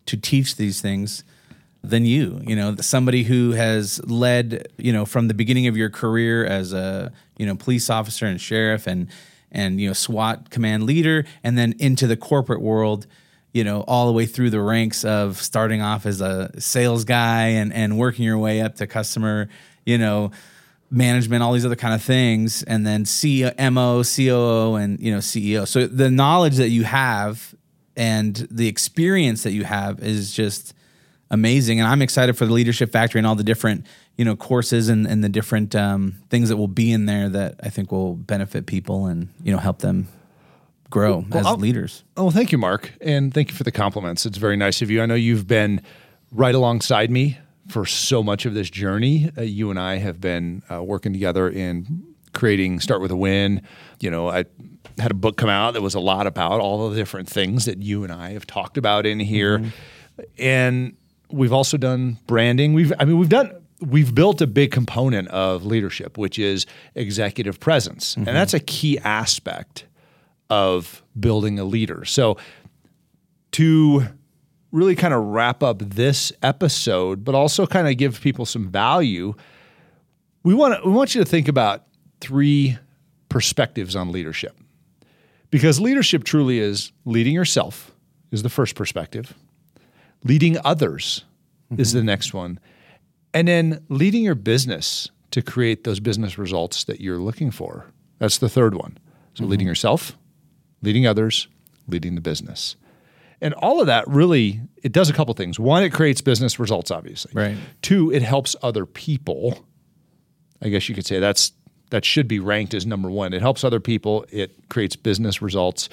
to 0.08 0.18
teach 0.18 0.58
these 0.58 0.82
things 0.82 1.24
than 1.84 2.06
you. 2.06 2.42
You 2.46 2.56
know, 2.56 2.76
somebody 2.78 3.24
who 3.24 3.52
has 3.52 4.04
led 4.06 4.68
you 4.78 4.92
know 4.92 5.06
from 5.06 5.30
the 5.30 5.34
beginning 5.34 5.68
of 5.68 5.78
your 5.78 5.90
career 5.90 6.46
as 6.46 6.74
a 6.74 7.12
you 7.38 7.46
know 7.46 7.56
police 7.56 7.90
officer 7.90 8.26
and 8.26 8.40
sheriff 8.40 8.88
and 8.88 9.08
and 9.52 9.80
you 9.80 9.88
know 9.88 9.94
SWAT 9.94 10.50
command 10.50 10.84
leader, 10.84 11.26
and 11.44 11.58
then 11.58 11.74
into 11.80 12.08
the 12.08 12.18
corporate 12.18 12.62
world. 12.62 13.08
You 13.54 13.66
know, 13.66 13.82
all 13.82 14.08
the 14.08 14.14
way 14.14 14.26
through 14.26 14.50
the 14.50 14.62
ranks 14.62 15.04
of 15.04 15.36
starting 15.36 15.82
off 15.82 16.06
as 16.06 16.22
a 16.22 16.58
sales 16.58 17.04
guy 17.04 17.48
and 17.48 17.74
and 17.74 17.98
working 17.98 18.24
your 18.24 18.38
way 18.38 18.62
up 18.62 18.76
to 18.76 18.88
customer. 18.88 19.50
You 19.86 19.98
know, 19.98 20.32
management, 20.92 21.42
all 21.42 21.54
these 21.54 21.66
other 21.66 21.76
kind 21.76 21.94
of 21.96 22.04
things, 22.04 22.64
and 22.64 22.86
then 22.86 23.06
CMO, 23.06 24.04
COO, 24.04 24.76
and 24.76 25.00
you 25.00 25.12
know 25.12 25.20
CEO. 25.20 25.68
So 25.68 25.88
the 25.88 26.12
knowledge 26.12 26.58
that 26.58 26.70
you 26.70 26.84
have 26.84 27.56
and 27.96 28.48
the 28.52 28.68
experience 28.68 29.44
that 29.44 29.52
you 29.52 29.64
have 29.64 30.00
is 30.02 30.34
just 30.34 30.74
amazing. 31.30 31.80
And 31.80 31.88
I'm 31.88 32.02
excited 32.02 32.38
for 32.38 32.46
the 32.46 32.54
Leadership 32.54 32.92
Factory 32.92 33.20
and 33.20 33.28
all 33.28 33.36
the 33.36 33.44
different 33.44 33.88
you 34.18 34.26
know 34.26 34.36
courses 34.36 34.90
and, 34.90 35.08
and 35.08 35.24
the 35.24 35.30
different 35.30 35.76
um, 35.76 36.16
things 36.30 36.50
that 36.50 36.58
will 36.58 36.68
be 36.68 36.92
in 36.92 37.06
there 37.06 37.30
that 37.30 37.56
I 37.64 37.70
think 37.70 37.92
will 37.92 38.16
benefit 38.16 38.66
people 38.66 39.06
and 39.06 39.30
you 39.44 39.52
know 39.52 39.60
help 39.60 39.80
them 39.80 40.08
grow 40.90 41.26
as 41.32 41.46
I'll- 41.46 41.56
leaders. 41.58 42.04
Oh, 42.18 42.30
thank 42.30 42.52
you, 42.52 42.58
Mark. 42.58 42.92
And 43.00 43.34
thank 43.34 43.50
you 43.50 43.56
for 43.56 43.64
the 43.64 43.72
compliments. 43.72 44.26
It's 44.26 44.38
very 44.38 44.58
nice 44.58 44.82
of 44.82 44.92
you. 44.92 45.02
I 45.02 45.06
know 45.06 45.16
you've 45.16 45.48
been 45.48 45.82
right 46.32 46.54
alongside 46.54 47.10
me 47.10 47.38
for 47.72 47.86
so 47.86 48.22
much 48.22 48.46
of 48.46 48.54
this 48.54 48.70
journey. 48.70 49.32
Uh, 49.38 49.42
you 49.42 49.70
and 49.70 49.80
I 49.80 49.96
have 49.96 50.20
been 50.20 50.62
uh, 50.70 50.84
working 50.84 51.14
together 51.14 51.50
in 51.50 52.04
creating 52.34 52.80
Start 52.80 53.02
with 53.02 53.12
a 53.12 53.16
Win. 53.16 53.62
You 54.00 54.12
know, 54.12 54.30
I 54.30 54.46
had 54.98 55.12
a 55.12 55.16
book 55.16 55.38
come 55.38 55.50
out 55.50 55.74
that 55.74 55.82
was 55.82 55.96
a 55.96 56.00
lot 56.00 56.28
about 56.28 56.60
all 56.60 56.90
the 56.90 56.96
different 56.96 57.30
things 57.30 57.66
that 57.66 57.82
you 57.82 58.04
and 58.04 58.12
I 58.12 58.32
have 58.32 58.46
talked 58.46 58.78
about 58.78 59.06
in 59.06 59.20
here. 59.20 59.72
And 60.38 60.96
we've 61.30 61.54
also 61.54 61.78
done 61.78 62.20
branding. 62.28 62.74
We've, 62.74 62.94
I 63.00 63.06
mean, 63.06 63.18
we've 63.18 63.30
done, 63.30 63.52
we've 63.80 64.14
built 64.14 64.42
a 64.42 64.48
big 64.48 64.72
component 64.72 65.30
of 65.30 65.66
leadership, 65.66 66.18
which 66.18 66.38
is 66.38 66.66
executive 66.96 67.60
presence. 67.60 68.16
And 68.16 68.28
that's 68.28 68.54
a 68.54 68.60
key 68.60 69.00
aspect 69.00 69.86
of 70.50 71.02
building 71.18 71.58
a 71.60 71.64
leader. 71.64 72.06
So, 72.06 72.38
to 73.54 74.08
really 74.72 74.96
kind 74.96 75.14
of 75.14 75.24
wrap 75.24 75.64
up 75.64 75.80
this 75.80 76.32
episode, 76.42 77.24
but 77.24 77.36
also 77.36 77.66
kind 77.68 77.88
of 77.88 77.98
give 77.98 78.22
people 78.22 78.46
some 78.46 78.70
value, 78.70 79.34
we 80.44 80.54
want 80.54 80.86
we 80.86 80.92
want 80.92 81.14
you 81.14 81.24
to 81.24 81.30
think 81.30 81.48
about 81.48 81.84
three 82.20 82.78
perspectives 83.30 83.96
on 83.96 84.12
leadership. 84.12 84.58
Because 85.50 85.80
leadership 85.80 86.24
truly 86.24 86.60
is 86.60 86.92
leading 87.06 87.34
yourself 87.34 87.92
is 88.32 88.42
the 88.44 88.50
first 88.50 88.76
perspective. 88.76 89.34
Leading 90.24 90.58
others 90.64 91.26
is 91.78 91.90
mm-hmm. 91.90 92.00
the 92.00 92.04
next 92.04 92.34
one. 92.34 92.60
And 93.34 93.48
then 93.48 93.84
leading 93.90 94.24
your 94.24 94.36
business 94.36 95.10
to 95.32 95.42
create 95.42 95.84
those 95.84 96.00
business 96.00 96.38
results 96.38 96.84
that 96.86 97.02
you're 97.02 97.18
looking 97.18 97.52
for. 97.52 97.86
That's 98.20 98.38
the 98.38 98.50
third 98.50 98.76
one. 98.76 98.98
So 99.34 99.44
leading 99.44 99.66
mm-hmm. 99.66 99.70
yourself, 99.70 100.18
leading 100.82 101.08
others, 101.08 101.48
leading 101.88 102.16
the 102.16 102.22
business. 102.22 102.76
And 103.42 103.54
all 103.56 103.80
of 103.82 103.88
that 103.88 104.08
really 104.08 104.62
it 104.84 104.92
does 104.92 105.10
a 105.10 105.14
couple 105.14 105.34
things. 105.34 105.60
One, 105.60 105.84
it 105.84 105.92
creates 105.92 106.22
business 106.22 106.60
results 106.60 106.92
obviously. 106.92 107.32
Right. 107.36 107.58
Two, 107.82 108.12
it 108.12 108.22
helps 108.22 108.56
other 108.62 108.86
people. 108.86 109.66
I 110.62 110.70
guess 110.70 110.88
you 110.90 110.96
could 110.96 111.06
say 111.06 111.20
that's 111.20 111.54
that 111.90 112.06
should 112.06 112.28
be 112.28 112.40
ranked 112.40 112.74
as 112.74 112.86
number 112.86 113.10
1. 113.10 113.34
It 113.34 113.42
helps 113.42 113.64
other 113.64 113.80
people, 113.80 114.26
it 114.30 114.70
creates 114.70 114.96
business 114.96 115.42
results, 115.42 115.90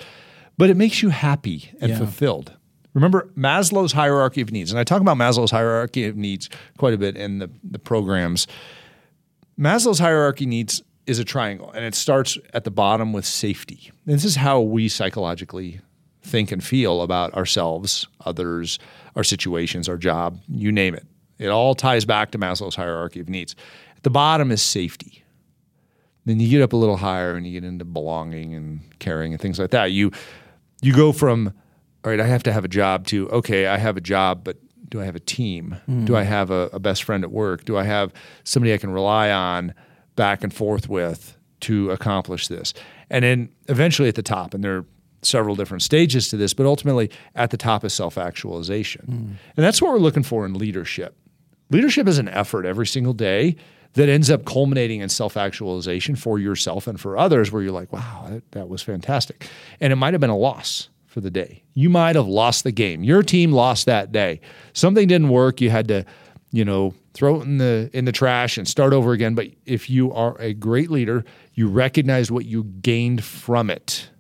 but 0.57 0.71
it 0.71 0.77
makes 0.77 1.03
you 1.03 1.09
happy 1.09 1.71
and 1.81 1.91
Yeah. 1.91 1.99
fulfilled. 1.99 2.53
Remember 2.95 3.29
Maslow's 3.37 3.93
hierarchy 3.93 4.41
of 4.41 4.51
needs. 4.51 4.71
And 4.71 4.79
I 4.79 4.85
talk 4.85 5.01
about 5.01 5.17
Maslow's 5.17 5.51
hierarchy 5.51 6.05
of 6.05 6.17
needs 6.17 6.49
quite 6.79 6.95
a 6.95 6.99
bit 6.99 7.17
in 7.17 7.39
the, 7.39 7.51
the 7.63 7.79
programs. 7.79 8.47
Maslow's 9.59 9.99
hierarchy 9.99 10.47
needs 10.47 10.83
is 11.07 11.19
a 11.19 11.25
triangle, 11.25 11.71
and 11.73 11.85
it 11.85 11.95
starts 11.95 12.37
at 12.53 12.65
the 12.65 12.71
bottom 12.71 13.13
with 13.13 13.25
safety. 13.25 13.91
This 14.05 14.25
is 14.25 14.37
how 14.37 14.61
we 14.61 14.89
psychologically 14.89 15.81
think 16.29 16.53
and 16.53 16.63
feel 16.63 17.03
about 17.03 17.35
ourselves, 17.35 18.07
others, 18.25 18.79
our 19.17 19.25
situations, 19.25 19.89
our 19.89 19.97
job, 19.97 20.39
you 20.49 20.71
name 20.71 20.95
it. 20.95 21.07
It 21.39 21.49
all 21.49 21.75
ties 21.75 22.05
back 22.05 22.31
to 22.33 22.39
Maslow's 22.39 22.75
hierarchy 22.75 23.21
of 23.21 23.29
needs. 23.29 23.55
At 23.97 24.03
the 24.03 24.11
bottom 24.11 24.51
is 24.51 24.63
safety. 24.63 25.25
Then 26.25 26.41
you 26.41 26.49
get 26.49 26.63
up 26.63 26.73
a 26.73 26.77
little 26.77 26.97
higher 26.97 27.35
and 27.35 27.47
you 27.47 27.53
get 27.53 27.67
into 27.67 27.85
belonging 27.85 28.55
and 28.55 28.81
caring 28.99 29.33
and 29.33 29.41
things 29.41 29.59
like 29.59 29.71
that. 29.71 29.93
You 29.93 30.13
you 30.83 30.95
go 30.95 31.13
from 31.13 31.53
all 32.05 32.11
right, 32.11 32.21
I 32.21 32.27
have 32.27 32.43
to 32.45 32.53
have 32.53 32.65
a 32.65 32.69
job 32.69 33.07
to 33.09 33.29
okay, 33.31 33.67
I 33.67 33.79
have 33.79 33.97
a 33.97 34.01
job, 34.01 34.45
but 34.45 34.59
do 34.89 35.01
I 35.01 35.05
have 35.05 35.17
a 35.17 35.21
team? 35.21 35.77
Hmm. 35.87 36.05
Do 36.05 36.17
I 36.17 36.23
have 36.23 36.51
a, 36.51 36.71
a 36.73 36.79
best 36.79 37.03
friend 37.03 37.25
at 37.25 37.31
work? 37.31 37.65
Do 37.65 37.77
I 37.77 37.85
have 37.85 38.13
somebody 38.45 38.73
I 38.73 38.79
can 38.79 38.91
rely 38.91 39.31
on 39.31 39.75
back 40.17 40.43
and 40.43 40.53
forth 40.53 40.89
with 40.89 41.37
to 41.61 41.91
accomplish 41.91 42.49
this? 42.49 42.75
And 43.11 43.25
then 43.25 43.49
eventually 43.69 44.09
at 44.09 44.15
the 44.15 44.23
top, 44.23 44.55
and 44.55 44.63
there 44.63 44.77
are 44.79 44.87
several 45.23 45.57
different 45.57 45.83
stages 45.83 46.29
to 46.29 46.37
this, 46.37 46.55
but 46.55 46.67
ultimately 46.67 47.11
at 47.35 47.51
the 47.51 47.57
top 47.57 47.85
is 47.85 47.93
self 47.93 48.19
actualization. 48.19 49.39
And 49.57 49.65
that's 49.65 49.83
what 49.83 49.93
we're 49.93 49.99
looking 49.99 50.23
for 50.23 50.47
in 50.47 50.55
leadership. 50.55 51.17
Leadership 51.71 52.07
is 52.09 52.19
an 52.19 52.29
effort 52.29 52.65
every 52.65 52.87
single 52.87 53.13
day 53.13 53.57
that 53.95 54.09
ends 54.09 54.31
up 54.31 54.45
culminating 54.45 55.01
in 55.01 55.09
self 55.09 55.37
actualization 55.37 56.15
for 56.17 56.39
yourself 56.39 56.87
and 56.87 57.01
for 57.01 57.17
others, 57.17 57.51
where 57.51 57.63
you're 57.63 57.73
like, 57.73 57.93
wow, 57.93 58.27
that, 58.29 58.53
that 58.53 58.69
was 58.69 58.83
fantastic. 58.83 59.49
And 59.81 59.93
it 59.93 59.97
might 59.97 60.15
have 60.15 60.21
been 60.21 60.31
a 60.31 60.37
loss 60.37 60.89
for 61.07 61.21
the 61.21 61.31
day. 61.31 61.63
You 61.75 61.91
might 61.91 62.17
have 62.17 62.29
lost 62.29 62.65
the 62.65 62.73
game. 62.73 63.03
Your 63.03 63.23
team 63.23 63.53
lost 63.53 63.87
that 63.87 64.13
day. 64.13 64.41
Something 64.73 65.09
didn't 65.09 65.31
work. 65.31 65.61
You 65.61 65.71
had 65.71 65.89
to, 65.89 66.05
you 66.53 66.65
know, 66.65 66.95
throw 67.15 67.41
it 67.41 67.45
in 67.45 67.59
the 67.59 67.91
in 67.93 68.05
the 68.05 68.13
trash 68.13 68.57
and 68.57 68.69
start 68.69 68.93
over 68.93 69.13
again. 69.13 69.35
But 69.35 69.49
if 69.67 69.91
you 69.91 70.13
are 70.13 70.41
a 70.41 70.55
great 70.55 70.91
leader, 70.91 71.25
you 71.55 71.69
recognize 71.69 72.31
what 72.31 72.45
you 72.45 72.65
gained 72.65 73.25
from 73.25 73.71
it. 73.71 74.11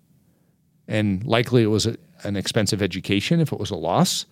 And 0.88 1.24
likely 1.26 1.62
it 1.62 1.66
was 1.66 1.86
a, 1.86 1.96
an 2.24 2.34
expensive 2.36 2.80
education 2.82 3.40
if 3.40 3.52
it 3.52 3.58
was 3.60 3.70
a 3.70 3.76
loss, 3.76 4.24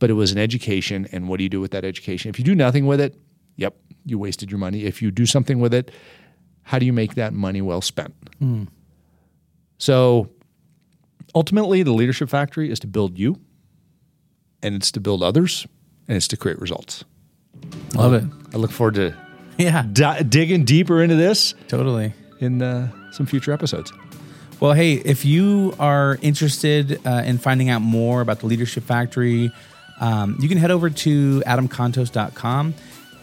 but 0.00 0.10
it 0.10 0.14
was 0.14 0.32
an 0.32 0.38
education. 0.38 1.06
And 1.12 1.28
what 1.28 1.38
do 1.38 1.44
you 1.44 1.48
do 1.48 1.60
with 1.60 1.70
that 1.70 1.84
education? 1.84 2.28
If 2.28 2.38
you 2.38 2.44
do 2.44 2.54
nothing 2.54 2.86
with 2.86 3.00
it, 3.00 3.14
yep, 3.56 3.76
you 4.04 4.18
wasted 4.18 4.50
your 4.50 4.58
money. 4.58 4.84
If 4.84 5.00
you 5.02 5.10
do 5.10 5.24
something 5.24 5.60
with 5.60 5.72
it, 5.72 5.90
how 6.62 6.78
do 6.78 6.86
you 6.86 6.92
make 6.92 7.14
that 7.14 7.32
money 7.32 7.62
well 7.62 7.80
spent? 7.80 8.14
So 9.78 10.28
ultimately, 11.34 11.82
the 11.82 11.92
leadership 11.92 12.28
factory 12.28 12.70
is 12.70 12.78
to 12.80 12.86
build 12.86 13.18
you, 13.18 13.38
and 14.62 14.74
it's 14.74 14.90
to 14.92 15.00
build 15.00 15.22
others, 15.22 15.66
and 16.08 16.16
it's 16.16 16.28
to 16.28 16.36
create 16.36 16.58
results. 16.60 17.04
Love 17.94 18.14
it. 18.14 18.24
I 18.52 18.56
look 18.56 18.70
forward 18.70 18.94
to 18.94 19.14
Yeah, 19.58 19.84
di- 19.92 20.22
digging 20.22 20.64
deeper 20.64 21.02
into 21.02 21.16
this 21.16 21.54
totally. 21.68 22.12
in 22.40 22.62
uh, 22.62 22.88
some 23.12 23.26
future 23.26 23.52
episodes. 23.52 23.92
Well, 24.60 24.74
hey, 24.74 24.92
if 24.92 25.24
you 25.24 25.74
are 25.78 26.18
interested 26.20 27.00
uh, 27.06 27.22
in 27.24 27.38
finding 27.38 27.70
out 27.70 27.80
more 27.80 28.20
about 28.20 28.40
the 28.40 28.46
Leadership 28.46 28.84
Factory, 28.84 29.50
um, 30.02 30.36
you 30.38 30.50
can 30.50 30.58
head 30.58 30.70
over 30.70 30.90
to 30.90 31.40
adamcontos.com. 31.46 32.74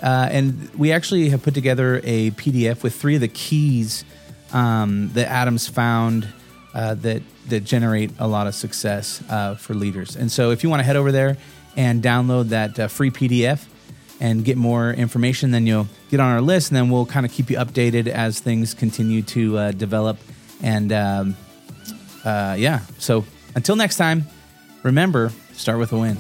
Uh, 0.02 0.30
and 0.32 0.74
we 0.74 0.92
actually 0.92 1.30
have 1.30 1.44
put 1.44 1.54
together 1.54 2.02
a 2.04 2.32
PDF 2.32 2.82
with 2.82 2.96
three 2.96 3.14
of 3.14 3.22
the 3.22 3.28
keys 3.28 4.04
um, 4.52 5.12
that 5.14 5.28
Adam's 5.28 5.68
found 5.68 6.28
uh, 6.74 6.96
that 6.96 7.22
that 7.50 7.64
generate 7.64 8.10
a 8.18 8.28
lot 8.28 8.48
of 8.48 8.56
success 8.56 9.22
uh, 9.30 9.54
for 9.54 9.76
leaders. 9.76 10.16
And 10.16 10.32
so, 10.32 10.50
if 10.50 10.64
you 10.64 10.72
want 10.72 10.80
to 10.80 10.86
head 10.86 10.96
over 10.96 11.12
there 11.12 11.38
and 11.76 12.02
download 12.02 12.50
that 12.50 12.80
uh, 12.80 12.88
free 12.88 13.12
PDF 13.12 13.64
and 14.20 14.44
get 14.44 14.58
more 14.58 14.92
information, 14.92 15.52
then 15.52 15.68
you'll 15.68 15.88
get 16.10 16.20
on 16.20 16.32
our 16.32 16.42
list, 16.42 16.72
and 16.72 16.78
then 16.78 16.90
we'll 16.90 17.06
kind 17.06 17.28
of 17.28 17.32
keep 17.32 17.52
you 17.52 17.58
updated 17.58 18.08
as 18.08 18.40
things 18.40 18.74
continue 18.74 19.22
to 19.22 19.58
uh, 19.58 19.72
develop. 19.72 20.18
And 20.62 20.92
um, 20.92 21.36
uh, 22.26 22.56
yeah, 22.58 22.82
so 22.98 23.26
until 23.56 23.76
next 23.76 23.98
time, 23.98 24.26
remember 24.84 25.32
start 25.54 25.80
with 25.80 25.92
a 25.92 25.98
win. 25.98 26.18